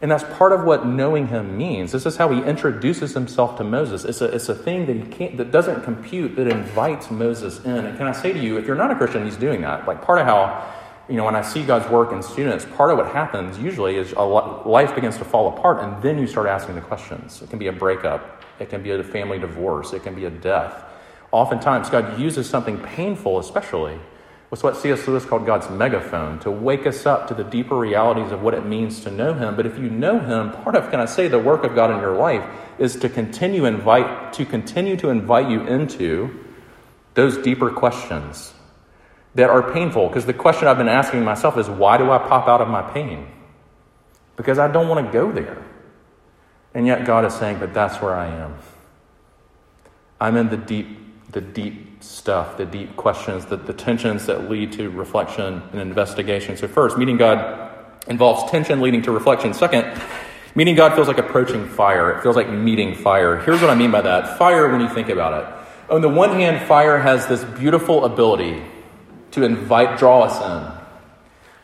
And 0.01 0.09
that's 0.09 0.23
part 0.35 0.51
of 0.51 0.63
what 0.63 0.85
knowing 0.85 1.27
him 1.27 1.57
means. 1.57 1.91
This 1.91 2.07
is 2.07 2.17
how 2.17 2.29
he 2.29 2.41
introduces 2.41 3.13
himself 3.13 3.57
to 3.57 3.63
Moses. 3.63 4.03
It's 4.03 4.19
a, 4.21 4.25
it's 4.25 4.49
a 4.49 4.55
thing 4.55 4.87
that 4.87 4.95
he 4.95 5.03
can't 5.03 5.37
that 5.37 5.51
doesn't 5.51 5.83
compute, 5.83 6.35
that 6.37 6.47
invites 6.47 7.11
Moses 7.11 7.63
in. 7.63 7.85
And 7.85 7.95
can 7.97 8.07
I 8.07 8.11
say 8.11 8.33
to 8.33 8.39
you, 8.39 8.57
if 8.57 8.65
you're 8.65 8.75
not 8.75 8.89
a 8.89 8.95
Christian, 8.95 9.23
he's 9.25 9.37
doing 9.37 9.61
that. 9.61 9.87
Like 9.87 10.01
part 10.01 10.17
of 10.17 10.25
how, 10.25 10.73
you 11.07 11.15
know, 11.17 11.25
when 11.25 11.35
I 11.35 11.43
see 11.43 11.63
God's 11.63 11.87
work 11.91 12.11
in 12.11 12.23
students, 12.23 12.65
part 12.65 12.89
of 12.89 12.97
what 12.97 13.11
happens 13.11 13.59
usually 13.59 13.97
is 13.97 14.11
a 14.13 14.23
life 14.23 14.95
begins 14.95 15.17
to 15.17 15.25
fall 15.25 15.55
apart, 15.55 15.83
and 15.83 16.01
then 16.01 16.17
you 16.17 16.25
start 16.25 16.47
asking 16.47 16.75
the 16.75 16.81
questions. 16.81 17.39
It 17.43 17.51
can 17.51 17.59
be 17.59 17.67
a 17.67 17.73
breakup, 17.73 18.43
it 18.59 18.69
can 18.69 18.81
be 18.81 18.89
a 18.89 19.03
family 19.03 19.37
divorce, 19.37 19.93
it 19.93 20.01
can 20.01 20.15
be 20.15 20.25
a 20.25 20.31
death. 20.31 20.83
Oftentimes, 21.31 21.91
God 21.91 22.19
uses 22.19 22.49
something 22.49 22.79
painful, 22.79 23.37
especially 23.37 23.99
was 24.51 24.61
what 24.61 24.75
C.S. 24.75 25.07
Lewis 25.07 25.25
called 25.25 25.45
God's 25.45 25.69
megaphone 25.69 26.37
to 26.39 26.51
wake 26.51 26.85
us 26.85 27.05
up 27.05 27.29
to 27.29 27.33
the 27.33 27.43
deeper 27.43 27.77
realities 27.77 28.33
of 28.33 28.41
what 28.41 28.53
it 28.53 28.65
means 28.65 28.99
to 29.05 29.09
know 29.09 29.33
Him. 29.33 29.55
But 29.55 29.65
if 29.65 29.79
you 29.79 29.89
know 29.89 30.19
Him, 30.19 30.51
part 30.51 30.75
of, 30.75 30.91
can 30.91 30.99
I 30.99 31.05
say, 31.05 31.29
the 31.29 31.39
work 31.39 31.63
of 31.63 31.73
God 31.73 31.89
in 31.89 32.01
your 32.01 32.17
life 32.17 32.43
is 32.77 32.97
to 32.97 33.09
continue 33.09 33.63
invite 33.63 34.33
to 34.33 34.45
continue 34.45 34.97
to 34.97 35.09
invite 35.09 35.49
you 35.49 35.61
into 35.61 36.37
those 37.13 37.37
deeper 37.37 37.71
questions 37.71 38.53
that 39.35 39.49
are 39.49 39.71
painful. 39.71 40.09
Because 40.09 40.25
the 40.25 40.33
question 40.33 40.67
I've 40.67 40.77
been 40.77 40.89
asking 40.89 41.23
myself 41.23 41.57
is, 41.57 41.69
why 41.69 41.97
do 41.97 42.11
I 42.11 42.17
pop 42.17 42.49
out 42.49 42.59
of 42.59 42.67
my 42.67 42.81
pain? 42.81 43.27
Because 44.35 44.59
I 44.59 44.69
don't 44.69 44.89
want 44.89 45.05
to 45.05 45.11
go 45.13 45.31
there. 45.31 45.63
And 46.73 46.85
yet 46.85 47.05
God 47.05 47.23
is 47.23 47.33
saying, 47.33 47.59
but 47.59 47.73
that's 47.73 48.01
where 48.01 48.15
I 48.15 48.27
am. 48.27 48.57
I'm 50.19 50.35
in 50.35 50.49
the 50.49 50.57
deep 50.57 50.87
the 51.31 51.41
deep 51.41 51.90
stuff, 52.01 52.57
the 52.57 52.65
deep 52.65 52.95
questions, 52.95 53.45
the, 53.45 53.57
the 53.57 53.73
tensions 53.73 54.25
that 54.25 54.49
lead 54.49 54.71
to 54.73 54.89
reflection 54.89 55.61
and 55.71 55.81
investigation. 55.81 56.57
So, 56.57 56.67
first, 56.67 56.97
meeting 56.97 57.17
God 57.17 57.69
involves 58.07 58.49
tension 58.51 58.81
leading 58.81 59.01
to 59.03 59.11
reflection. 59.11 59.53
Second, 59.53 60.01
meeting 60.55 60.75
God 60.75 60.95
feels 60.95 61.07
like 61.07 61.17
approaching 61.17 61.67
fire. 61.67 62.11
It 62.11 62.23
feels 62.23 62.35
like 62.35 62.49
meeting 62.49 62.95
fire. 62.95 63.37
Here's 63.37 63.61
what 63.61 63.69
I 63.69 63.75
mean 63.75 63.91
by 63.91 64.01
that 64.01 64.37
fire, 64.37 64.69
when 64.69 64.81
you 64.81 64.89
think 64.89 65.09
about 65.09 65.43
it. 65.43 65.93
On 65.93 66.01
the 66.01 66.09
one 66.09 66.31
hand, 66.31 66.67
fire 66.67 66.97
has 66.99 67.27
this 67.27 67.43
beautiful 67.43 68.05
ability 68.05 68.63
to 69.31 69.43
invite, 69.43 69.97
draw 69.97 70.23
us 70.23 70.37
in. 70.37 70.81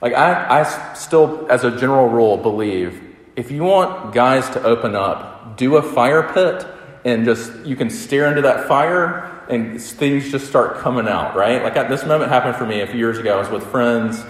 Like, 0.02 0.14
I, 0.14 0.62
I 0.62 0.94
still, 0.94 1.48
as 1.50 1.64
a 1.64 1.72
general 1.78 2.08
rule, 2.08 2.38
believe 2.38 3.04
if 3.36 3.52
you 3.52 3.64
want 3.64 4.14
guys 4.14 4.50
to 4.50 4.64
open 4.64 4.96
up, 4.96 5.58
do 5.58 5.78
a 5.78 5.82
fire 5.82 6.24
pit 6.34 6.66
and 7.06 7.24
just, 7.24 7.54
you 7.66 7.76
can 7.76 7.90
stare 7.90 8.28
into 8.28 8.42
that 8.42 8.68
fire 8.68 9.37
and 9.50 9.82
things 9.82 10.32
just 10.32 10.48
start 10.48 10.78
coming 10.78 11.08
out, 11.08 11.36
right? 11.36 11.64
Like 11.64 11.90
this 11.90 12.06
moment 12.06 12.32
happened 12.32 12.56
for 12.56 12.66
me 12.66 12.82
a 12.82 12.88
few 12.88 12.98
years 12.98 13.18
ago. 13.18 13.36
I 13.36 13.40
was 13.40 13.50
with 13.50 13.64
friends, 13.72 14.24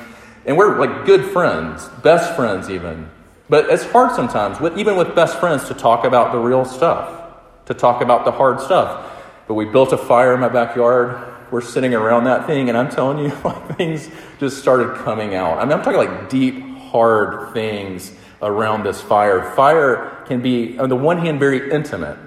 and 0.45 0.57
we're 0.57 0.79
like 0.79 1.05
good 1.05 1.25
friends, 1.25 1.87
best 2.03 2.35
friends 2.35 2.69
even. 2.69 3.09
But 3.49 3.69
it's 3.69 3.85
hard 3.85 4.15
sometimes, 4.15 4.59
with, 4.59 4.77
even 4.77 4.97
with 4.97 5.15
best 5.15 5.39
friends, 5.39 5.67
to 5.69 5.73
talk 5.73 6.03
about 6.05 6.33
the 6.33 6.39
real 6.39 6.65
stuff, 6.65 7.33
to 7.65 7.73
talk 7.73 8.01
about 8.01 8.25
the 8.25 8.31
hard 8.31 8.59
stuff. 8.59 9.09
But 9.47 9.53
we 9.53 9.65
built 9.65 9.93
a 9.93 9.97
fire 9.97 10.33
in 10.33 10.39
my 10.41 10.49
backyard. 10.49 11.35
We're 11.49 11.61
sitting 11.61 11.93
around 11.93 12.25
that 12.25 12.45
thing, 12.45 12.67
and 12.67 12.77
I'm 12.77 12.89
telling 12.89 13.19
you, 13.19 13.33
like 13.43 13.77
things 13.77 14.09
just 14.39 14.57
started 14.57 14.97
coming 14.97 15.33
out. 15.33 15.59
I 15.59 15.63
mean, 15.63 15.73
I'm 15.73 15.81
talking 15.81 15.99
like 15.99 16.29
deep, 16.29 16.61
hard 16.77 17.53
things 17.53 18.11
around 18.41 18.83
this 18.83 19.01
fire. 19.01 19.51
Fire 19.55 20.23
can 20.27 20.41
be, 20.41 20.77
on 20.77 20.89
the 20.89 20.95
one 20.95 21.17
hand, 21.19 21.39
very 21.39 21.71
intimate. 21.71 22.17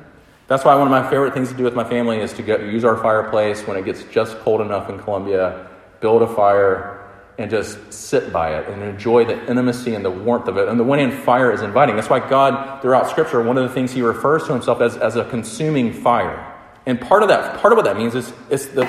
That's 0.51 0.65
why 0.65 0.75
one 0.75 0.89
of 0.89 0.91
my 0.91 1.09
favorite 1.09 1.33
things 1.33 1.49
to 1.51 1.57
do 1.57 1.63
with 1.63 1.77
my 1.77 1.85
family 1.85 2.19
is 2.19 2.33
to 2.33 2.43
get, 2.43 2.61
use 2.63 2.85
our 2.85 2.97
fireplace 2.97 3.65
when 3.69 3.77
it 3.77 3.85
gets 3.85 4.03
just 4.11 4.37
cold 4.41 4.61
enough 4.61 4.91
in 4.91 4.99
Columbia, 4.99 5.69
build 6.01 6.23
a 6.23 6.27
fire, 6.27 7.09
and 7.39 7.49
just 7.49 7.93
sit 7.93 8.33
by 8.33 8.59
it 8.59 8.69
and 8.69 8.83
enjoy 8.83 9.25
the 9.25 9.49
intimacy 9.49 9.95
and 9.95 10.05
the 10.05 10.11
warmth 10.11 10.49
of 10.49 10.57
it. 10.57 10.67
And 10.67 10.77
the 10.77 10.83
one 10.83 10.99
hand, 10.99 11.13
fire 11.13 11.53
is 11.53 11.63
inviting. 11.63 11.95
That's 11.95 12.11
why 12.11 12.29
God, 12.29 12.83
throughout 12.83 13.09
Scripture, 13.09 13.41
one 13.41 13.59
of 13.59 13.63
the 13.63 13.73
things 13.73 13.93
He 13.93 14.03
refers 14.03 14.45
to 14.49 14.53
Himself 14.53 14.81
as, 14.81 14.97
as 14.97 15.15
a 15.15 15.25
consuming 15.27 15.93
fire. 15.93 16.53
And 16.85 17.01
part 17.01 17.23
of 17.23 17.29
that, 17.29 17.61
part 17.61 17.73
of 17.73 17.77
what 17.77 17.85
that 17.85 17.97
means 17.97 18.17
is, 18.17 18.33
is 18.51 18.71
the, 18.71 18.83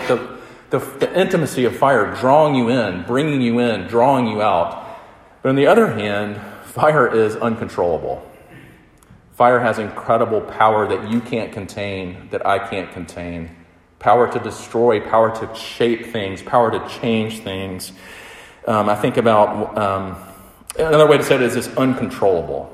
the, 0.71 0.79
the, 0.79 0.79
the 0.97 1.19
intimacy 1.19 1.65
of 1.65 1.75
fire 1.75 2.15
drawing 2.15 2.55
you 2.55 2.69
in, 2.69 3.03
bringing 3.03 3.39
you 3.39 3.59
in, 3.59 3.85
drawing 3.85 4.25
you 4.25 4.41
out. 4.41 4.99
But 5.43 5.49
on 5.49 5.55
the 5.55 5.67
other 5.67 5.93
hand, 5.93 6.41
fire 6.63 7.07
is 7.07 7.35
uncontrollable. 7.35 8.30
Fire 9.41 9.59
has 9.59 9.79
incredible 9.79 10.39
power 10.39 10.87
that 10.87 11.09
you 11.09 11.19
can't 11.19 11.51
contain, 11.51 12.27
that 12.29 12.45
I 12.45 12.59
can't 12.59 12.91
contain. 12.91 13.49
Power 13.97 14.31
to 14.31 14.37
destroy, 14.37 14.99
power 14.99 15.35
to 15.35 15.55
shape 15.55 16.05
things, 16.05 16.43
power 16.43 16.69
to 16.69 16.87
change 16.99 17.39
things. 17.39 17.91
Um, 18.67 18.87
I 18.87 18.93
think 18.93 19.17
about 19.17 19.75
um, 19.75 20.15
another 20.77 21.07
way 21.07 21.17
to 21.17 21.23
say 21.23 21.33
it 21.33 21.41
is 21.41 21.55
this 21.55 21.75
uncontrollable. 21.75 22.71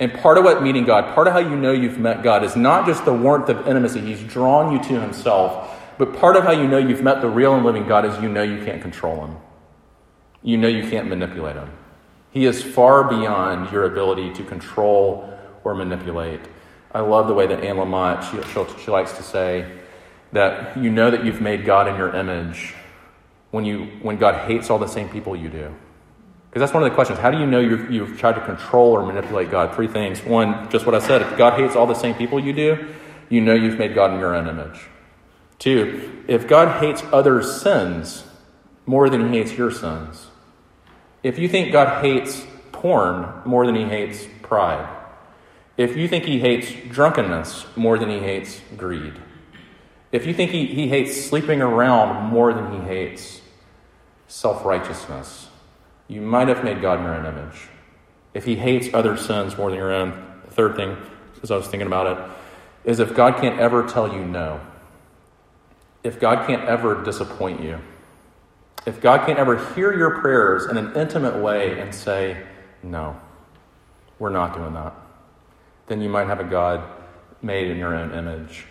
And 0.00 0.14
part 0.14 0.38
of 0.38 0.44
what 0.44 0.62
meeting 0.62 0.86
God, 0.86 1.14
part 1.14 1.26
of 1.26 1.34
how 1.34 1.40
you 1.40 1.54
know 1.54 1.72
you've 1.72 1.98
met 1.98 2.22
God 2.22 2.44
is 2.44 2.56
not 2.56 2.86
just 2.86 3.04
the 3.04 3.12
warmth 3.12 3.50
of 3.50 3.68
intimacy, 3.68 4.00
He's 4.00 4.22
drawn 4.22 4.72
you 4.72 4.82
to 4.84 4.98
Himself, 4.98 5.78
but 5.98 6.16
part 6.16 6.36
of 6.36 6.44
how 6.44 6.52
you 6.52 6.66
know 6.66 6.78
you've 6.78 7.02
met 7.02 7.20
the 7.20 7.28
real 7.28 7.54
and 7.54 7.66
living 7.66 7.86
God 7.86 8.06
is 8.06 8.18
you 8.22 8.30
know 8.30 8.42
you 8.42 8.64
can't 8.64 8.80
control 8.80 9.26
Him. 9.26 9.36
You 10.42 10.56
know 10.56 10.68
you 10.68 10.88
can't 10.88 11.08
manipulate 11.08 11.56
Him. 11.56 11.70
He 12.30 12.46
is 12.46 12.62
far 12.62 13.04
beyond 13.04 13.70
your 13.70 13.84
ability 13.84 14.32
to 14.32 14.44
control 14.44 15.34
or 15.68 15.74
manipulate. 15.74 16.40
I 16.92 17.00
love 17.00 17.28
the 17.28 17.34
way 17.34 17.46
that 17.46 17.62
Anne 17.62 17.76
Lamott, 17.76 18.22
she, 18.30 18.82
she, 18.84 18.90
likes 18.90 19.12
to 19.12 19.22
say 19.22 19.70
that 20.32 20.76
you 20.76 20.90
know 20.90 21.10
that 21.10 21.24
you've 21.24 21.40
made 21.40 21.66
God 21.66 21.86
in 21.86 21.96
your 21.96 22.14
image 22.14 22.74
when, 23.50 23.64
you, 23.64 23.86
when 24.02 24.16
God 24.16 24.46
hates 24.48 24.70
all 24.70 24.78
the 24.78 24.88
same 24.88 25.08
people 25.08 25.36
you 25.36 25.48
do. 25.48 25.74
Because 26.48 26.60
that's 26.60 26.72
one 26.72 26.82
of 26.82 26.88
the 26.88 26.94
questions. 26.94 27.18
How 27.18 27.30
do 27.30 27.38
you 27.38 27.46
know 27.46 27.60
you've, 27.60 27.90
you've 27.90 28.18
tried 28.18 28.36
to 28.36 28.40
control 28.40 28.92
or 28.92 29.04
manipulate 29.04 29.50
God? 29.50 29.74
Three 29.74 29.86
things. 29.86 30.24
One, 30.24 30.70
just 30.70 30.86
what 30.86 30.94
I 30.94 30.98
said. 30.98 31.20
If 31.20 31.36
God 31.36 31.60
hates 31.60 31.76
all 31.76 31.86
the 31.86 31.94
same 31.94 32.14
people 32.14 32.40
you 32.40 32.54
do, 32.54 32.88
you 33.28 33.42
know 33.42 33.54
you've 33.54 33.78
made 33.78 33.94
God 33.94 34.14
in 34.14 34.18
your 34.18 34.34
own 34.34 34.48
image. 34.48 34.80
Two, 35.58 36.24
if 36.26 36.48
God 36.48 36.80
hates 36.80 37.02
others' 37.12 37.60
sins 37.60 38.24
more 38.86 39.10
than 39.10 39.30
he 39.30 39.38
hates 39.38 39.52
your 39.58 39.70
sins, 39.70 40.28
if 41.22 41.38
you 41.38 41.48
think 41.48 41.72
God 41.72 42.02
hates 42.02 42.46
porn 42.72 43.42
more 43.44 43.66
than 43.66 43.74
he 43.74 43.84
hates 43.84 44.26
pride, 44.40 44.97
if 45.78 45.96
you 45.96 46.08
think 46.08 46.24
he 46.24 46.40
hates 46.40 46.70
drunkenness 46.90 47.64
more 47.76 47.98
than 47.98 48.10
he 48.10 48.18
hates 48.18 48.60
greed, 48.76 49.14
if 50.10 50.26
you 50.26 50.34
think 50.34 50.50
he, 50.50 50.66
he 50.66 50.88
hates 50.88 51.24
sleeping 51.24 51.62
around 51.62 52.26
more 52.30 52.52
than 52.52 52.72
he 52.72 52.86
hates 52.86 53.40
self 54.26 54.64
righteousness, 54.64 55.48
you 56.08 56.20
might 56.20 56.48
have 56.48 56.64
made 56.64 56.82
God 56.82 56.98
in 56.98 57.04
your 57.04 57.14
own 57.14 57.26
image. 57.26 57.68
If 58.34 58.44
he 58.44 58.56
hates 58.56 58.92
other 58.92 59.16
sins 59.16 59.56
more 59.56 59.70
than 59.70 59.78
your 59.78 59.92
own, 59.92 60.40
the 60.44 60.50
third 60.50 60.76
thing, 60.76 60.96
as 61.42 61.50
I 61.50 61.56
was 61.56 61.68
thinking 61.68 61.86
about 61.86 62.18
it, 62.18 62.30
is 62.84 62.98
if 62.98 63.14
God 63.14 63.40
can't 63.40 63.60
ever 63.60 63.86
tell 63.86 64.12
you 64.12 64.24
no, 64.24 64.60
if 66.02 66.18
God 66.18 66.46
can't 66.46 66.64
ever 66.68 67.04
disappoint 67.04 67.62
you, 67.62 67.78
if 68.86 69.00
God 69.00 69.26
can't 69.26 69.38
ever 69.38 69.72
hear 69.74 69.96
your 69.96 70.20
prayers 70.20 70.66
in 70.66 70.76
an 70.76 70.96
intimate 70.96 71.36
way 71.36 71.78
and 71.78 71.94
say, 71.94 72.46
no, 72.82 73.20
we're 74.18 74.30
not 74.30 74.56
doing 74.56 74.74
that, 74.74 74.94
then 75.88 76.00
you 76.00 76.08
might 76.08 76.26
have 76.26 76.40
a 76.40 76.44
God 76.44 76.82
made 77.42 77.70
in 77.70 77.76
your 77.76 77.94
own 77.94 78.14
image. 78.14 78.66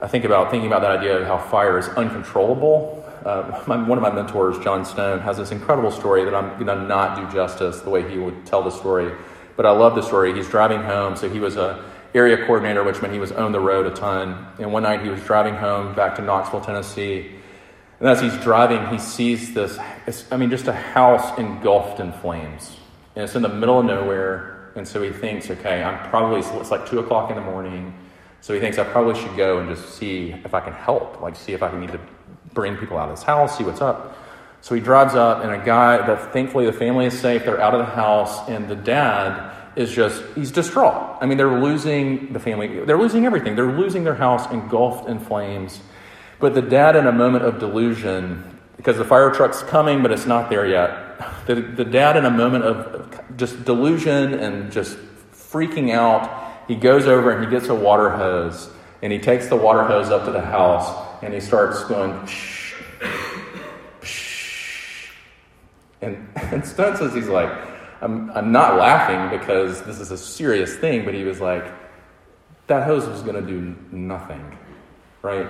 I 0.00 0.06
think 0.06 0.24
about 0.24 0.50
thinking 0.50 0.68
about 0.68 0.82
that 0.82 0.98
idea 0.98 1.18
of 1.18 1.26
how 1.26 1.38
fire 1.38 1.78
is 1.78 1.88
uncontrollable. 1.88 3.04
Uh, 3.24 3.62
my, 3.66 3.76
one 3.88 3.98
of 3.98 4.02
my 4.02 4.12
mentors, 4.12 4.58
John 4.62 4.84
Stone, 4.84 5.20
has 5.20 5.36
this 5.36 5.50
incredible 5.50 5.90
story 5.90 6.24
that 6.24 6.34
I'm 6.34 6.64
going 6.64 6.66
to 6.66 6.86
not 6.86 7.16
do 7.16 7.36
justice 7.36 7.80
the 7.80 7.90
way 7.90 8.08
he 8.08 8.16
would 8.16 8.46
tell 8.46 8.62
the 8.62 8.70
story. 8.70 9.12
But 9.56 9.66
I 9.66 9.70
love 9.70 9.96
the 9.96 10.02
story. 10.02 10.32
He's 10.34 10.48
driving 10.48 10.82
home, 10.82 11.16
so 11.16 11.28
he 11.28 11.40
was 11.40 11.56
a 11.56 11.84
area 12.14 12.36
coordinator, 12.36 12.84
which 12.84 13.02
meant 13.02 13.12
he 13.12 13.20
was 13.20 13.32
on 13.32 13.50
the 13.50 13.60
road 13.60 13.86
a 13.86 13.90
ton. 13.90 14.46
And 14.60 14.72
one 14.72 14.84
night 14.84 15.02
he 15.02 15.08
was 15.08 15.20
driving 15.24 15.54
home 15.54 15.94
back 15.94 16.14
to 16.16 16.22
Knoxville, 16.22 16.60
Tennessee. 16.60 17.32
And 17.98 18.08
as 18.08 18.20
he's 18.20 18.36
driving, 18.38 18.86
he 18.86 18.98
sees 18.98 19.52
this 19.52 19.78
I 20.30 20.36
mean, 20.36 20.50
just 20.50 20.68
a 20.68 20.72
house 20.72 21.36
engulfed 21.38 21.98
in 21.98 22.12
flames. 22.12 22.76
And 23.16 23.24
it's 23.24 23.34
in 23.34 23.42
the 23.42 23.48
middle 23.48 23.80
of 23.80 23.86
nowhere. 23.86 24.57
And 24.78 24.86
so 24.86 25.02
he 25.02 25.10
thinks, 25.10 25.50
okay, 25.50 25.82
I'm 25.82 26.08
probably, 26.08 26.40
it's 26.40 26.70
like 26.70 26.88
2 26.88 27.00
o'clock 27.00 27.30
in 27.30 27.36
the 27.36 27.42
morning. 27.42 27.92
So 28.40 28.54
he 28.54 28.60
thinks 28.60 28.78
I 28.78 28.84
probably 28.84 29.20
should 29.20 29.36
go 29.36 29.58
and 29.58 29.68
just 29.68 29.96
see 29.96 30.30
if 30.30 30.54
I 30.54 30.60
can 30.60 30.72
help, 30.72 31.20
like 31.20 31.36
see 31.36 31.52
if 31.52 31.62
I 31.62 31.68
can 31.68 31.80
need 31.80 31.92
to 31.92 32.00
bring 32.54 32.76
people 32.76 32.96
out 32.96 33.10
of 33.10 33.16
this 33.16 33.24
house, 33.24 33.58
see 33.58 33.64
what's 33.64 33.80
up. 33.80 34.16
So 34.60 34.74
he 34.74 34.80
drives 34.80 35.14
up, 35.14 35.44
and 35.44 35.52
a 35.52 35.64
guy 35.64 35.98
that 35.98 36.32
thankfully 36.32 36.66
the 36.66 36.72
family 36.72 37.06
is 37.06 37.18
safe, 37.18 37.44
they're 37.44 37.60
out 37.60 37.74
of 37.74 37.80
the 37.80 37.92
house, 37.92 38.48
and 38.48 38.68
the 38.68 38.74
dad 38.74 39.54
is 39.76 39.92
just, 39.92 40.22
he's 40.34 40.50
distraught. 40.50 41.18
I 41.20 41.26
mean, 41.26 41.38
they're 41.38 41.60
losing 41.60 42.32
the 42.32 42.40
family, 42.40 42.84
they're 42.84 42.98
losing 42.98 43.24
everything. 43.26 43.54
They're 43.54 43.70
losing 43.70 44.02
their 44.02 44.16
house 44.16 44.50
engulfed 44.50 45.08
in 45.08 45.20
flames. 45.20 45.80
But 46.40 46.54
the 46.54 46.62
dad, 46.62 46.96
in 46.96 47.06
a 47.06 47.12
moment 47.12 47.44
of 47.44 47.60
delusion, 47.60 48.58
because 48.76 48.96
the 48.96 49.04
fire 49.04 49.30
truck's 49.30 49.62
coming, 49.62 50.02
but 50.02 50.10
it's 50.10 50.26
not 50.26 50.50
there 50.50 50.66
yet, 50.66 51.07
the, 51.48 51.62
the 51.62 51.84
dad, 51.84 52.18
in 52.18 52.26
a 52.26 52.30
moment 52.30 52.64
of 52.64 53.36
just 53.38 53.64
delusion 53.64 54.34
and 54.34 54.70
just 54.70 54.98
freaking 55.32 55.90
out, 55.90 56.66
he 56.68 56.74
goes 56.74 57.06
over 57.06 57.30
and 57.30 57.42
he 57.42 57.50
gets 57.50 57.68
a 57.68 57.74
water 57.74 58.10
hose 58.10 58.68
and 59.00 59.10
he 59.10 59.18
takes 59.18 59.48
the 59.48 59.56
water 59.56 59.82
hose 59.82 60.10
up 60.10 60.26
to 60.26 60.30
the 60.30 60.42
house 60.42 61.06
and 61.22 61.32
he 61.32 61.40
starts 61.40 61.82
going, 61.84 62.12
psh, 62.26 62.74
psh. 64.02 65.10
And, 66.02 66.28
and 66.36 66.66
Stone 66.66 66.98
says 66.98 67.14
he's 67.14 67.28
like, 67.28 67.50
I'm, 68.02 68.30
I'm 68.32 68.52
not 68.52 68.76
laughing 68.76 69.38
because 69.38 69.82
this 69.84 70.00
is 70.00 70.10
a 70.10 70.18
serious 70.18 70.76
thing, 70.76 71.06
but 71.06 71.14
he 71.14 71.24
was 71.24 71.40
like, 71.40 71.64
that 72.66 72.84
hose 72.84 73.08
was 73.08 73.22
going 73.22 73.42
to 73.42 73.50
do 73.50 73.74
nothing, 73.90 74.54
right? 75.22 75.48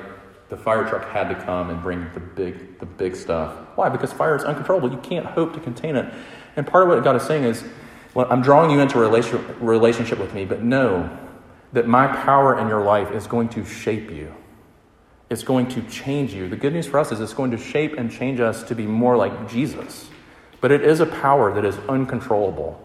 The 0.49 0.57
fire 0.57 0.89
truck 0.89 1.09
had 1.11 1.29
to 1.29 1.35
come 1.35 1.71
and 1.71 1.83
bring 1.83 2.09
the 2.15 2.21
big, 2.21 2.79
the 2.79 2.87
big 2.87 3.17
stuff. 3.17 3.53
Why? 3.77 3.89
Because 3.91 4.13
fire 4.13 4.35
is 4.35 4.45
uncontrollable. 4.45 4.91
You 4.91 4.99
can't 4.99 5.27
hope 5.27 5.53
to 5.55 5.61
contain 5.61 5.97
it. 5.97 6.13
And 6.57 6.67
part 6.67 6.85
of 6.85 6.89
what 6.89 7.05
God 7.05 7.17
is 7.17 7.23
saying 7.23 7.45
is, 7.45 7.63
well, 8.15 8.27
I'm 8.31 8.41
drawing 8.41 8.71
you 8.71 8.81
into 8.81 9.03
a 9.03 9.09
relationship 9.61 10.19
with 10.19 10.33
me, 10.33 10.47
but 10.47 10.63
know 10.63 11.17
that 11.73 11.87
my 11.87 12.07
power 12.07 12.59
in 12.59 12.69
your 12.69 12.83
life 12.83 13.11
is 13.11 13.27
going 13.27 13.51
to 13.51 13.65
shape 13.65 14.11
you. 14.11 14.35
It's 15.29 15.43
going 15.43 15.69
to 15.69 15.83
change 15.83 16.33
you. 16.33 16.49
The 16.49 16.57
good 16.57 16.73
news 16.73 16.87
for 16.87 16.99
us 16.99 17.13
is 17.13 17.21
it's 17.21 17.35
going 17.35 17.51
to 17.51 17.59
shape 17.59 17.99
and 17.99 18.11
change 18.11 18.41
us 18.41 18.63
to 18.65 18.75
be 18.75 18.87
more 18.87 19.17
like 19.19 19.51
Jesus. 19.51 20.09
But 20.63 20.73
it 20.73 20.83
is 20.83 21.01
a 21.01 21.07
power 21.07 21.53
that 21.55 21.67
is 21.67 21.77
uncontrollable, 21.89 22.83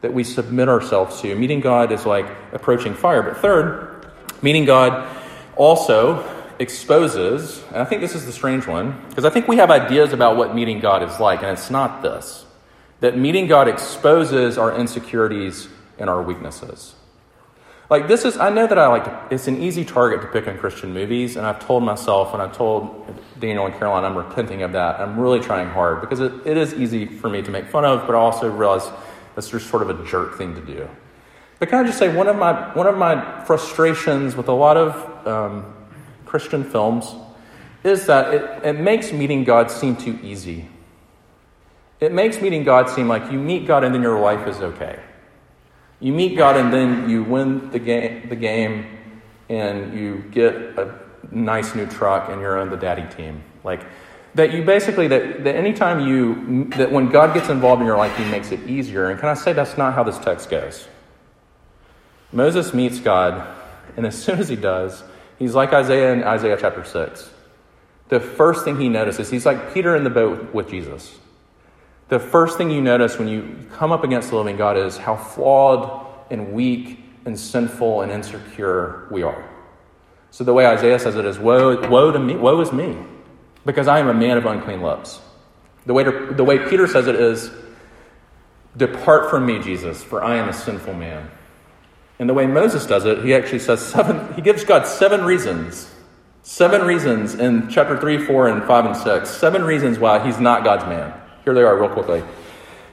that 0.00 0.14
we 0.14 0.24
submit 0.24 0.70
ourselves 0.70 1.20
to. 1.20 1.34
Meeting 1.36 1.60
God 1.60 1.92
is 1.92 2.06
like 2.06 2.26
approaching 2.52 2.94
fire. 2.94 3.22
But 3.22 3.36
third, 3.36 4.10
meeting 4.40 4.64
God 4.64 5.06
also 5.54 6.41
exposes, 6.62 7.62
and 7.68 7.78
I 7.78 7.84
think 7.84 8.00
this 8.00 8.14
is 8.14 8.24
the 8.24 8.32
strange 8.32 8.66
one, 8.66 8.98
because 9.08 9.24
I 9.24 9.30
think 9.30 9.48
we 9.48 9.56
have 9.56 9.70
ideas 9.70 10.12
about 10.12 10.36
what 10.36 10.54
meeting 10.54 10.80
God 10.80 11.02
is 11.02 11.20
like, 11.20 11.42
and 11.42 11.50
it's 11.50 11.70
not 11.70 12.02
this 12.02 12.46
that 13.00 13.18
meeting 13.18 13.48
God 13.48 13.66
exposes 13.66 14.56
our 14.56 14.78
insecurities 14.78 15.68
and 15.98 16.08
our 16.08 16.22
weaknesses. 16.22 16.94
Like 17.90 18.06
this 18.06 18.24
is, 18.24 18.38
I 18.38 18.48
know 18.48 18.68
that 18.68 18.78
I 18.78 18.86
like, 18.86 19.04
to, 19.04 19.34
it's 19.34 19.48
an 19.48 19.60
easy 19.60 19.84
target 19.84 20.22
to 20.22 20.28
pick 20.28 20.46
on 20.46 20.56
Christian 20.56 20.94
movies, 20.94 21.36
and 21.36 21.44
I've 21.44 21.58
told 21.58 21.82
myself, 21.82 22.32
and 22.32 22.40
I've 22.40 22.56
told 22.56 23.12
Daniel 23.40 23.66
and 23.66 23.74
Caroline, 23.74 24.04
I'm 24.04 24.16
repenting 24.16 24.62
of 24.62 24.72
that. 24.72 25.00
I'm 25.00 25.18
really 25.18 25.40
trying 25.40 25.68
hard 25.68 26.00
because 26.00 26.20
it, 26.20 26.32
it 26.46 26.56
is 26.56 26.74
easy 26.74 27.04
for 27.04 27.28
me 27.28 27.42
to 27.42 27.50
make 27.50 27.66
fun 27.66 27.84
of, 27.84 28.06
but 28.06 28.14
I 28.14 28.18
also 28.18 28.48
realize 28.48 28.88
that's 29.34 29.50
just 29.50 29.68
sort 29.68 29.82
of 29.82 29.90
a 29.90 30.06
jerk 30.06 30.38
thing 30.38 30.54
to 30.54 30.60
do. 30.60 30.88
But 31.58 31.70
can 31.70 31.84
I 31.84 31.86
just 31.86 31.98
say, 31.98 32.14
one 32.14 32.28
of 32.28 32.36
my, 32.36 32.72
one 32.74 32.86
of 32.86 32.96
my 32.96 33.44
frustrations 33.44 34.36
with 34.36 34.48
a 34.48 34.52
lot 34.52 34.76
of 34.76 35.26
um, 35.26 35.74
Christian 36.32 36.64
films 36.64 37.14
is 37.84 38.06
that 38.06 38.32
it, 38.32 38.64
it 38.64 38.80
makes 38.80 39.12
meeting 39.12 39.44
God 39.44 39.70
seem 39.70 39.94
too 39.94 40.18
easy. 40.22 40.66
It 42.00 42.10
makes 42.10 42.40
meeting 42.40 42.64
God 42.64 42.88
seem 42.88 43.06
like 43.06 43.30
you 43.30 43.38
meet 43.38 43.66
God 43.66 43.84
and 43.84 43.94
then 43.94 44.00
your 44.00 44.18
life 44.18 44.48
is 44.48 44.56
okay. 44.62 44.98
You 46.00 46.14
meet 46.14 46.34
God 46.38 46.56
and 46.56 46.72
then 46.72 47.10
you 47.10 47.22
win 47.22 47.70
the 47.70 47.78
game, 47.78 48.30
the 48.30 48.34
game 48.34 48.86
and 49.50 49.92
you 49.92 50.24
get 50.30 50.54
a 50.54 50.98
nice 51.30 51.74
new 51.74 51.84
truck 51.84 52.30
and 52.30 52.40
you're 52.40 52.58
on 52.58 52.70
the 52.70 52.78
daddy 52.78 53.06
team. 53.14 53.44
Like 53.62 53.84
that 54.34 54.54
you 54.54 54.64
basically 54.64 55.08
that, 55.08 55.44
that 55.44 55.54
anytime 55.54 56.08
you 56.08 56.64
that 56.76 56.90
when 56.90 57.10
God 57.10 57.34
gets 57.34 57.50
involved 57.50 57.82
in 57.82 57.86
your 57.86 57.98
life, 57.98 58.16
he 58.16 58.24
makes 58.30 58.52
it 58.52 58.60
easier. 58.66 59.10
And 59.10 59.20
can 59.20 59.28
I 59.28 59.34
say 59.34 59.52
that's 59.52 59.76
not 59.76 59.92
how 59.92 60.02
this 60.02 60.18
text 60.18 60.48
goes? 60.48 60.88
Moses 62.32 62.72
meets 62.72 63.00
God, 63.00 63.46
and 63.98 64.06
as 64.06 64.20
soon 64.24 64.38
as 64.38 64.48
he 64.48 64.56
does, 64.56 65.04
he's 65.42 65.54
like 65.54 65.72
Isaiah 65.72 66.12
in 66.12 66.24
Isaiah 66.24 66.56
chapter 66.58 66.84
6. 66.84 67.30
The 68.08 68.20
first 68.20 68.64
thing 68.64 68.78
he 68.80 68.88
notices, 68.88 69.30
he's 69.30 69.46
like 69.46 69.74
Peter 69.74 69.96
in 69.96 70.04
the 70.04 70.10
boat 70.10 70.54
with 70.54 70.70
Jesus 70.70 71.18
the 72.12 72.18
first 72.18 72.58
thing 72.58 72.70
you 72.70 72.82
notice 72.82 73.18
when 73.18 73.26
you 73.26 73.56
come 73.72 73.90
up 73.90 74.04
against 74.04 74.28
the 74.28 74.36
living 74.36 74.58
God 74.58 74.76
is 74.76 74.98
how 74.98 75.16
flawed 75.16 76.06
and 76.30 76.52
weak 76.52 77.02
and 77.24 77.40
sinful 77.40 78.02
and 78.02 78.12
insecure 78.12 79.08
we 79.10 79.22
are. 79.22 79.48
So 80.30 80.44
the 80.44 80.52
way 80.52 80.66
Isaiah 80.66 80.98
says 80.98 81.16
it 81.16 81.24
is, 81.24 81.38
woe, 81.38 81.88
woe 81.88 82.12
to 82.12 82.18
me, 82.18 82.36
woe 82.36 82.60
is 82.60 82.70
me, 82.70 82.98
because 83.64 83.88
I 83.88 83.98
am 83.98 84.08
a 84.08 84.12
man 84.12 84.36
of 84.36 84.44
unclean 84.44 84.82
lips. 84.82 85.22
The 85.86 85.94
way, 85.94 86.04
to, 86.04 86.34
the 86.36 86.44
way 86.44 86.58
Peter 86.68 86.86
says 86.86 87.06
it 87.06 87.14
is, 87.14 87.50
Depart 88.76 89.30
from 89.30 89.46
me, 89.46 89.58
Jesus, 89.60 90.02
for 90.02 90.22
I 90.22 90.36
am 90.36 90.50
a 90.50 90.52
sinful 90.52 90.92
man. 90.92 91.30
And 92.22 92.28
the 92.28 92.34
way 92.34 92.46
Moses 92.46 92.86
does 92.86 93.04
it, 93.04 93.24
he 93.24 93.34
actually 93.34 93.58
says 93.58 93.84
seven, 93.84 94.32
he 94.34 94.42
gives 94.42 94.62
God 94.62 94.86
seven 94.86 95.24
reasons. 95.24 95.92
Seven 96.44 96.82
reasons 96.82 97.34
in 97.34 97.68
chapter 97.68 97.98
3, 97.98 98.24
4, 98.24 98.46
and 98.46 98.62
5 98.62 98.86
and 98.86 98.96
6. 98.96 99.28
Seven 99.28 99.64
reasons 99.64 99.98
why 99.98 100.24
he's 100.24 100.38
not 100.38 100.62
God's 100.62 100.84
man. 100.84 101.12
Here 101.42 101.52
they 101.52 101.64
are, 101.64 101.76
real 101.76 101.88
quickly. 101.88 102.22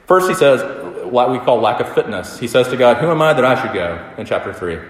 First, 0.08 0.28
he 0.28 0.34
says, 0.34 1.04
what 1.04 1.30
we 1.30 1.38
call 1.38 1.60
lack 1.60 1.78
of 1.78 1.94
fitness. 1.94 2.40
He 2.40 2.48
says 2.48 2.66
to 2.70 2.76
God, 2.76 2.96
Who 2.96 3.08
am 3.08 3.22
I 3.22 3.32
that 3.32 3.44
I 3.44 3.62
should 3.62 3.72
go? 3.72 4.04
in 4.18 4.26
chapter 4.26 4.52
3. 4.52 4.80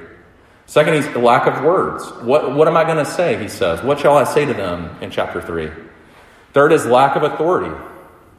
Second, 0.64 0.94
he's 0.94 1.14
lack 1.16 1.46
of 1.46 1.62
words. 1.62 2.02
What, 2.22 2.54
what 2.54 2.66
am 2.66 2.78
I 2.78 2.84
going 2.84 2.96
to 2.96 3.04
say? 3.04 3.38
He 3.42 3.48
says. 3.48 3.82
What 3.82 4.00
shall 4.00 4.16
I 4.16 4.24
say 4.24 4.46
to 4.46 4.54
them 4.54 4.96
in 5.02 5.10
chapter 5.10 5.42
3? 5.42 5.70
Third 6.54 6.72
is 6.72 6.86
lack 6.86 7.14
of 7.14 7.24
authority. 7.24 7.76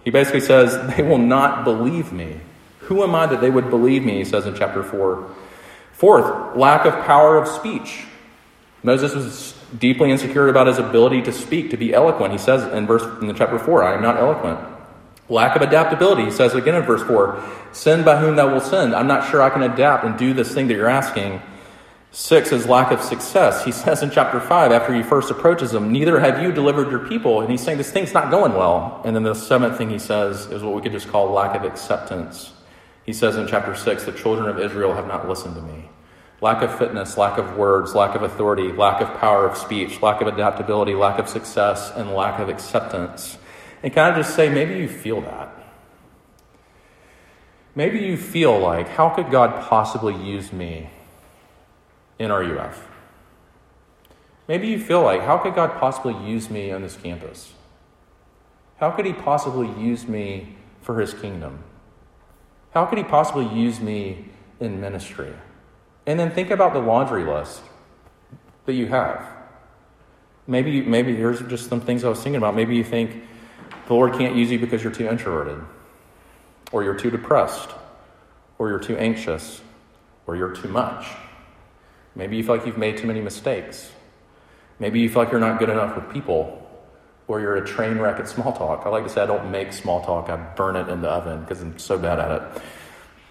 He 0.04 0.10
basically 0.10 0.42
says, 0.42 0.96
They 0.98 1.04
will 1.04 1.20
not 1.20 1.64
believe 1.64 2.12
me. 2.12 2.42
Who 2.80 3.04
am 3.04 3.14
I 3.14 3.28
that 3.28 3.40
they 3.40 3.52
would 3.52 3.70
believe 3.70 4.04
me? 4.04 4.18
He 4.18 4.26
says 4.26 4.48
in 4.48 4.56
chapter 4.56 4.82
4. 4.82 5.36
Fourth, 6.02 6.58
lack 6.58 6.88
of 6.88 6.96
power 7.06 7.38
of 7.38 7.48
speech. 7.48 8.06
Moses 8.82 9.14
was 9.14 9.54
deeply 9.78 10.10
insecure 10.10 10.48
about 10.48 10.66
his 10.66 10.80
ability 10.80 11.22
to 11.22 11.32
speak, 11.32 11.70
to 11.70 11.78
be 11.78 11.94
eloquent. 11.94 12.32
He 12.32 12.40
says 12.40 12.64
in 12.74 12.88
verse 12.88 13.04
in 13.22 13.28
the 13.28 13.36
chapter 13.36 13.60
4, 13.60 13.84
I 13.84 13.94
am 13.94 14.02
not 14.02 14.18
eloquent. 14.18 14.60
Lack 15.30 15.56
of 15.56 15.62
adaptability. 15.62 16.26
He 16.26 16.32
says 16.32 16.56
again 16.56 16.74
in 16.74 16.82
verse 16.82 17.04
4, 17.04 17.44
Send 17.72 18.04
by 18.04 18.18
whom 18.18 18.36
thou 18.36 18.52
wilt 18.52 18.64
send. 18.64 18.96
I'm 18.96 19.06
not 19.06 19.30
sure 19.30 19.44
I 19.44 19.52
can 19.52 19.62
adapt 19.62 20.04
and 20.04 20.18
do 20.18 20.34
this 20.34 20.52
thing 20.52 20.68
that 20.70 20.74
you're 20.74 20.90
asking. 20.90 21.40
Six 22.10 22.52
is 22.52 22.66
lack 22.66 22.92
of 22.92 23.00
success. 23.04 23.64
He 23.64 23.72
says 23.84 24.02
in 24.02 24.10
chapter 24.10 24.40
5, 24.40 24.72
after 24.72 24.96
he 24.96 25.04
first 25.04 25.30
approaches 25.30 25.70
them, 25.70 25.92
Neither 25.92 26.20
have 26.20 26.42
you 26.42 26.52
delivered 26.52 26.90
your 26.90 27.08
people. 27.08 27.42
And 27.42 27.52
he's 27.52 27.62
saying 27.62 27.78
this 27.78 27.92
thing's 27.92 28.12
not 28.12 28.32
going 28.32 28.54
well. 28.54 29.04
And 29.06 29.16
then 29.16 29.22
the 29.22 29.36
seventh 29.36 29.78
thing 29.78 29.92
he 29.92 30.00
says 30.00 30.48
is 30.48 30.64
what 30.64 30.74
we 30.74 30.82
could 30.82 30.94
just 30.94 31.10
call 31.10 31.30
lack 31.30 31.56
of 31.56 31.64
acceptance. 31.64 32.54
He 33.06 33.14
says 33.14 33.36
in 33.36 33.48
chapter 33.48 33.76
6, 33.76 34.06
The 34.06 34.12
children 34.14 34.50
of 34.50 34.58
Israel 34.58 34.96
have 34.96 35.06
not 35.06 35.30
listened 35.30 35.54
to 35.54 35.62
me. 35.62 35.91
Lack 36.42 36.64
of 36.64 36.76
fitness, 36.76 37.18
lack 37.18 37.38
of 37.38 37.56
words, 37.56 37.94
lack 37.94 38.16
of 38.16 38.24
authority, 38.24 38.72
lack 38.72 39.00
of 39.00 39.16
power 39.20 39.48
of 39.48 39.56
speech, 39.56 40.02
lack 40.02 40.22
of 40.22 40.28
adaptability, 40.28 40.96
lack 40.96 41.20
of 41.20 41.30
success, 41.30 41.92
and 41.96 42.14
lack 42.14 42.40
of 42.40 42.50
acceptance. 42.50 43.38
And 43.84 43.94
kind 43.94 44.10
of 44.10 44.26
just 44.26 44.36
say, 44.36 44.50
maybe 44.50 44.76
you 44.76 44.88
feel 44.88 45.22
that. 45.22 45.56
Maybe 47.76 48.00
you 48.00 48.18
feel 48.18 48.60
like, 48.60 48.90
how 48.90 49.10
could 49.10 49.30
God 49.30 49.64
possibly 49.70 50.16
use 50.16 50.52
me 50.52 50.90
in 52.18 52.32
RUF? 52.32 52.88
Maybe 54.48 54.68
you 54.68 54.80
feel 54.80 55.04
like, 55.04 55.22
how 55.22 55.38
could 55.38 55.54
God 55.54 55.80
possibly 55.80 56.16
use 56.28 56.50
me 56.50 56.72
on 56.72 56.82
this 56.82 56.98
campus? 56.98 57.54
How 58.78 58.90
could 58.90 59.06
He 59.06 59.14
possibly 59.14 59.70
use 59.80 60.08
me 60.08 60.58
for 60.82 61.00
His 61.00 61.14
kingdom? 61.14 61.64
How 62.74 62.86
could 62.86 62.98
He 62.98 63.04
possibly 63.04 63.48
use 63.48 63.80
me 63.80 64.26
in 64.60 64.82
ministry? 64.82 65.34
And 66.12 66.20
then 66.20 66.32
think 66.32 66.52
about 66.52 66.74
the 66.74 66.80
laundry 66.80 67.24
list 67.24 67.62
that 68.66 68.74
you 68.74 68.88
have. 68.88 69.26
Maybe, 70.46 70.82
maybe 70.82 71.16
here's 71.16 71.40
just 71.44 71.70
some 71.70 71.80
things 71.80 72.04
I 72.04 72.10
was 72.10 72.22
thinking 72.22 72.36
about. 72.36 72.54
Maybe 72.54 72.76
you 72.76 72.84
think, 72.84 73.24
the 73.88 73.94
Lord 73.94 74.18
can't 74.18 74.36
use 74.36 74.52
you 74.52 74.60
because 74.60 74.84
you're 74.84 74.92
too 74.92 75.08
introverted, 75.08 75.64
or 76.74 76.84
you're 76.84 76.98
too 76.98 77.12
depressed, 77.12 77.70
or 78.58 78.68
you're 78.68 78.78
too 78.80 78.98
anxious, 78.98 79.62
or 80.28 80.36
you're 80.36 80.54
too 80.54 80.68
much. 80.68 81.06
Maybe 82.14 82.36
you 82.36 82.44
feel 82.44 82.58
like 82.58 82.66
you've 82.66 82.78
made 82.78 82.98
too 82.98 83.08
many 83.08 83.22
mistakes. 83.22 83.90
Maybe 84.80 85.00
you 85.00 85.08
feel 85.08 85.24
like 85.24 85.32
you're 85.32 85.40
not 85.40 85.60
good 85.60 85.70
enough 85.70 85.96
with 85.96 86.12
people, 86.12 86.70
or 87.30 87.40
you're 87.40 87.56
a 87.56 87.66
train 87.66 87.98
wreck 88.00 88.20
at 88.20 88.28
small 88.28 88.52
talk. 88.52 88.86
I 88.86 88.90
like 88.90 89.06
to 89.06 89.10
say 89.10 89.22
I 89.22 89.28
don't 89.28 89.50
make 89.50 89.72
small 89.72 90.04
talk, 90.04 90.28
I 90.28 90.36
burn 90.36 90.76
it 90.76 90.90
in 90.90 91.02
the 91.02 91.10
oven 91.10 91.40
because 91.40 91.62
I'm 91.62 91.80
so 91.80 91.98
bad 91.98 92.20
at 92.20 92.32
it. 92.32 92.62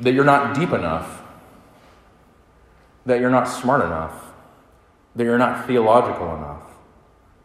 That 0.01 0.15
you're 0.15 0.25
not 0.25 0.55
deep 0.55 0.73
enough, 0.73 1.20
that 3.07 3.21
you're 3.21 3.31
not 3.31 3.45
smart 3.45 3.85
enough, 3.85 4.33
that 5.17 5.25
you're 5.25 5.39
not 5.39 5.67
theological 5.67 6.35
enough, 6.35 6.63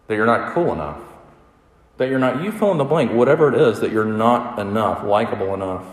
that 0.08 0.16
you're 0.16 0.26
not 0.26 0.54
cool 0.54 0.74
enough 0.74 1.00
that 1.98 2.10
you're 2.10 2.20
not, 2.20 2.44
you 2.44 2.52
fill 2.52 2.72
in 2.72 2.78
the 2.78 2.84
blank, 2.84 3.12
whatever 3.12 3.54
it 3.54 3.60
is, 3.60 3.80
that 3.80 3.92
you're 3.92 4.04
not 4.04 4.60
enough, 4.60 5.04
likable 5.04 5.54
enough. 5.54 5.86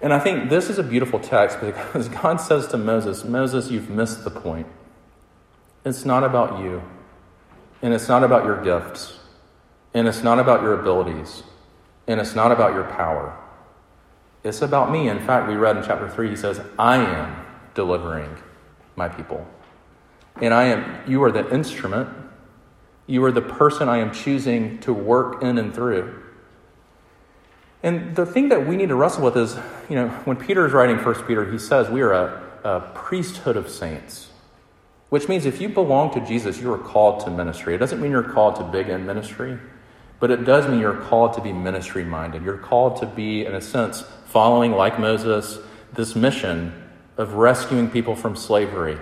And 0.00 0.12
I 0.12 0.18
think 0.18 0.50
this 0.50 0.68
is 0.68 0.78
a 0.78 0.82
beautiful 0.82 1.20
text 1.20 1.60
because 1.60 2.08
God 2.22 2.40
says 2.40 2.66
to 2.68 2.76
Moses, 2.76 3.24
Moses, 3.24 3.70
you've 3.70 3.88
missed 3.88 4.24
the 4.24 4.30
point. 4.30 4.66
It's 5.84 6.04
not 6.04 6.24
about 6.24 6.60
you, 6.60 6.82
and 7.80 7.94
it's 7.94 8.08
not 8.08 8.24
about 8.24 8.44
your 8.44 8.62
gifts, 8.62 9.18
and 9.94 10.08
it's 10.08 10.22
not 10.22 10.38
about 10.38 10.62
your 10.62 10.78
abilities, 10.78 11.42
and 12.06 12.20
it's 12.20 12.34
not 12.34 12.50
about 12.52 12.72
your 12.72 12.84
power. 12.84 13.36
It's 14.44 14.62
about 14.62 14.90
me. 14.90 15.08
In 15.08 15.20
fact, 15.20 15.48
we 15.48 15.54
read 15.54 15.76
in 15.76 15.84
chapter 15.84 16.08
3, 16.08 16.30
he 16.30 16.36
says, 16.36 16.60
I 16.78 16.96
am 16.96 17.44
delivering 17.74 18.36
my 18.96 19.08
people. 19.08 19.46
And 20.40 20.52
I 20.54 20.64
am, 20.64 21.10
you 21.10 21.22
are 21.22 21.32
the 21.32 21.48
instrument 21.52 22.08
you 23.06 23.24
are 23.24 23.32
the 23.32 23.42
person 23.42 23.88
I 23.88 23.98
am 23.98 24.12
choosing 24.12 24.78
to 24.80 24.92
work 24.92 25.42
in 25.42 25.58
and 25.58 25.74
through. 25.74 26.22
And 27.82 28.14
the 28.14 28.24
thing 28.24 28.50
that 28.50 28.66
we 28.66 28.76
need 28.76 28.90
to 28.90 28.94
wrestle 28.94 29.24
with 29.24 29.36
is, 29.36 29.56
you 29.88 29.96
know, 29.96 30.08
when 30.24 30.36
Peter 30.36 30.64
is 30.66 30.72
writing 30.72 30.98
First 30.98 31.26
Peter, 31.26 31.50
he 31.50 31.58
says 31.58 31.90
we 31.90 32.00
are 32.00 32.12
a, 32.12 32.42
a 32.62 32.80
priesthood 32.94 33.56
of 33.56 33.68
saints, 33.68 34.30
which 35.08 35.28
means 35.28 35.46
if 35.46 35.60
you 35.60 35.68
belong 35.68 36.14
to 36.14 36.24
Jesus, 36.24 36.60
you 36.60 36.72
are 36.72 36.78
called 36.78 37.24
to 37.24 37.30
ministry. 37.30 37.74
It 37.74 37.78
doesn't 37.78 38.00
mean 38.00 38.12
you're 38.12 38.22
called 38.22 38.56
to 38.56 38.64
big 38.64 38.88
end 38.88 39.04
ministry, 39.04 39.58
but 40.20 40.30
it 40.30 40.44
does 40.44 40.68
mean 40.68 40.78
you're 40.78 40.96
called 40.96 41.34
to 41.34 41.40
be 41.40 41.52
ministry 41.52 42.04
minded. 42.04 42.44
You're 42.44 42.56
called 42.56 42.98
to 42.98 43.06
be, 43.06 43.44
in 43.44 43.54
a 43.54 43.60
sense, 43.60 44.04
following, 44.26 44.70
like 44.70 45.00
Moses, 45.00 45.58
this 45.92 46.14
mission 46.14 46.81
of 47.16 47.34
rescuing 47.34 47.90
people 47.90 48.14
from 48.14 48.36
slavery 48.36 48.98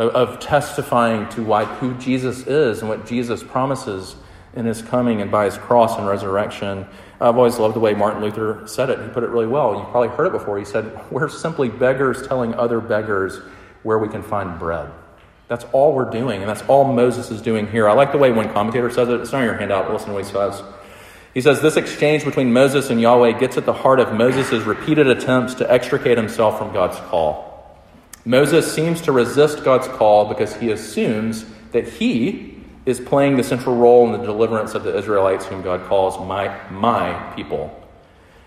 of, 0.00 0.14
of 0.14 0.40
testifying 0.40 1.28
to 1.28 1.42
why 1.42 1.66
who 1.66 1.94
Jesus 1.94 2.46
is 2.46 2.80
and 2.80 2.88
what 2.88 3.06
Jesus 3.06 3.42
promises 3.44 4.16
in 4.54 4.64
his 4.64 4.82
coming 4.82 5.20
and 5.20 5.30
by 5.30 5.44
his 5.44 5.58
cross 5.58 5.96
and 5.98 6.08
resurrection. 6.08 6.86
I've 7.20 7.36
always 7.36 7.58
loved 7.58 7.76
the 7.76 7.80
way 7.80 7.92
Martin 7.92 8.22
Luther 8.22 8.66
said 8.66 8.88
it. 8.88 8.98
He 9.00 9.08
put 9.08 9.22
it 9.22 9.28
really 9.28 9.46
well. 9.46 9.76
You've 9.76 9.90
probably 9.90 10.08
heard 10.08 10.26
it 10.28 10.32
before. 10.32 10.58
He 10.58 10.64
said, 10.64 10.98
We're 11.12 11.28
simply 11.28 11.68
beggars 11.68 12.26
telling 12.26 12.54
other 12.54 12.80
beggars 12.80 13.40
where 13.82 13.98
we 13.98 14.08
can 14.08 14.22
find 14.22 14.58
bread. 14.58 14.90
That's 15.48 15.64
all 15.72 15.92
we're 15.92 16.10
doing, 16.10 16.40
and 16.40 16.48
that's 16.48 16.62
all 16.62 16.90
Moses 16.90 17.30
is 17.30 17.42
doing 17.42 17.66
here. 17.66 17.88
I 17.88 17.92
like 17.92 18.12
the 18.12 18.18
way 18.18 18.32
one 18.32 18.52
commentator 18.52 18.88
says 18.90 19.08
it. 19.08 19.20
It's 19.20 19.32
not 19.32 19.38
on 19.38 19.44
your 19.44 19.56
handout, 19.56 19.92
listen 19.92 20.08
to 20.08 20.14
what 20.14 20.24
he 20.24 20.30
says. 20.30 20.62
He 21.34 21.40
says, 21.40 21.60
This 21.60 21.76
exchange 21.76 22.24
between 22.24 22.52
Moses 22.52 22.90
and 22.90 23.00
Yahweh 23.00 23.38
gets 23.38 23.56
at 23.56 23.66
the 23.66 23.72
heart 23.72 24.00
of 24.00 24.14
Moses' 24.14 24.64
repeated 24.64 25.06
attempts 25.06 25.54
to 25.54 25.72
extricate 25.72 26.18
himself 26.18 26.58
from 26.58 26.72
God's 26.72 26.98
call. 27.08 27.50
Moses 28.24 28.72
seems 28.72 29.00
to 29.02 29.12
resist 29.12 29.64
God's 29.64 29.88
call 29.88 30.28
because 30.28 30.56
he 30.56 30.70
assumes 30.70 31.46
that 31.72 31.88
he 31.88 32.60
is 32.84 33.00
playing 33.00 33.36
the 33.36 33.44
central 33.44 33.76
role 33.76 34.06
in 34.06 34.20
the 34.20 34.26
deliverance 34.26 34.74
of 34.74 34.82
the 34.82 34.96
Israelites, 34.96 35.46
whom 35.46 35.62
God 35.62 35.86
calls 35.86 36.18
my, 36.26 36.54
my 36.70 37.32
people. 37.34 37.76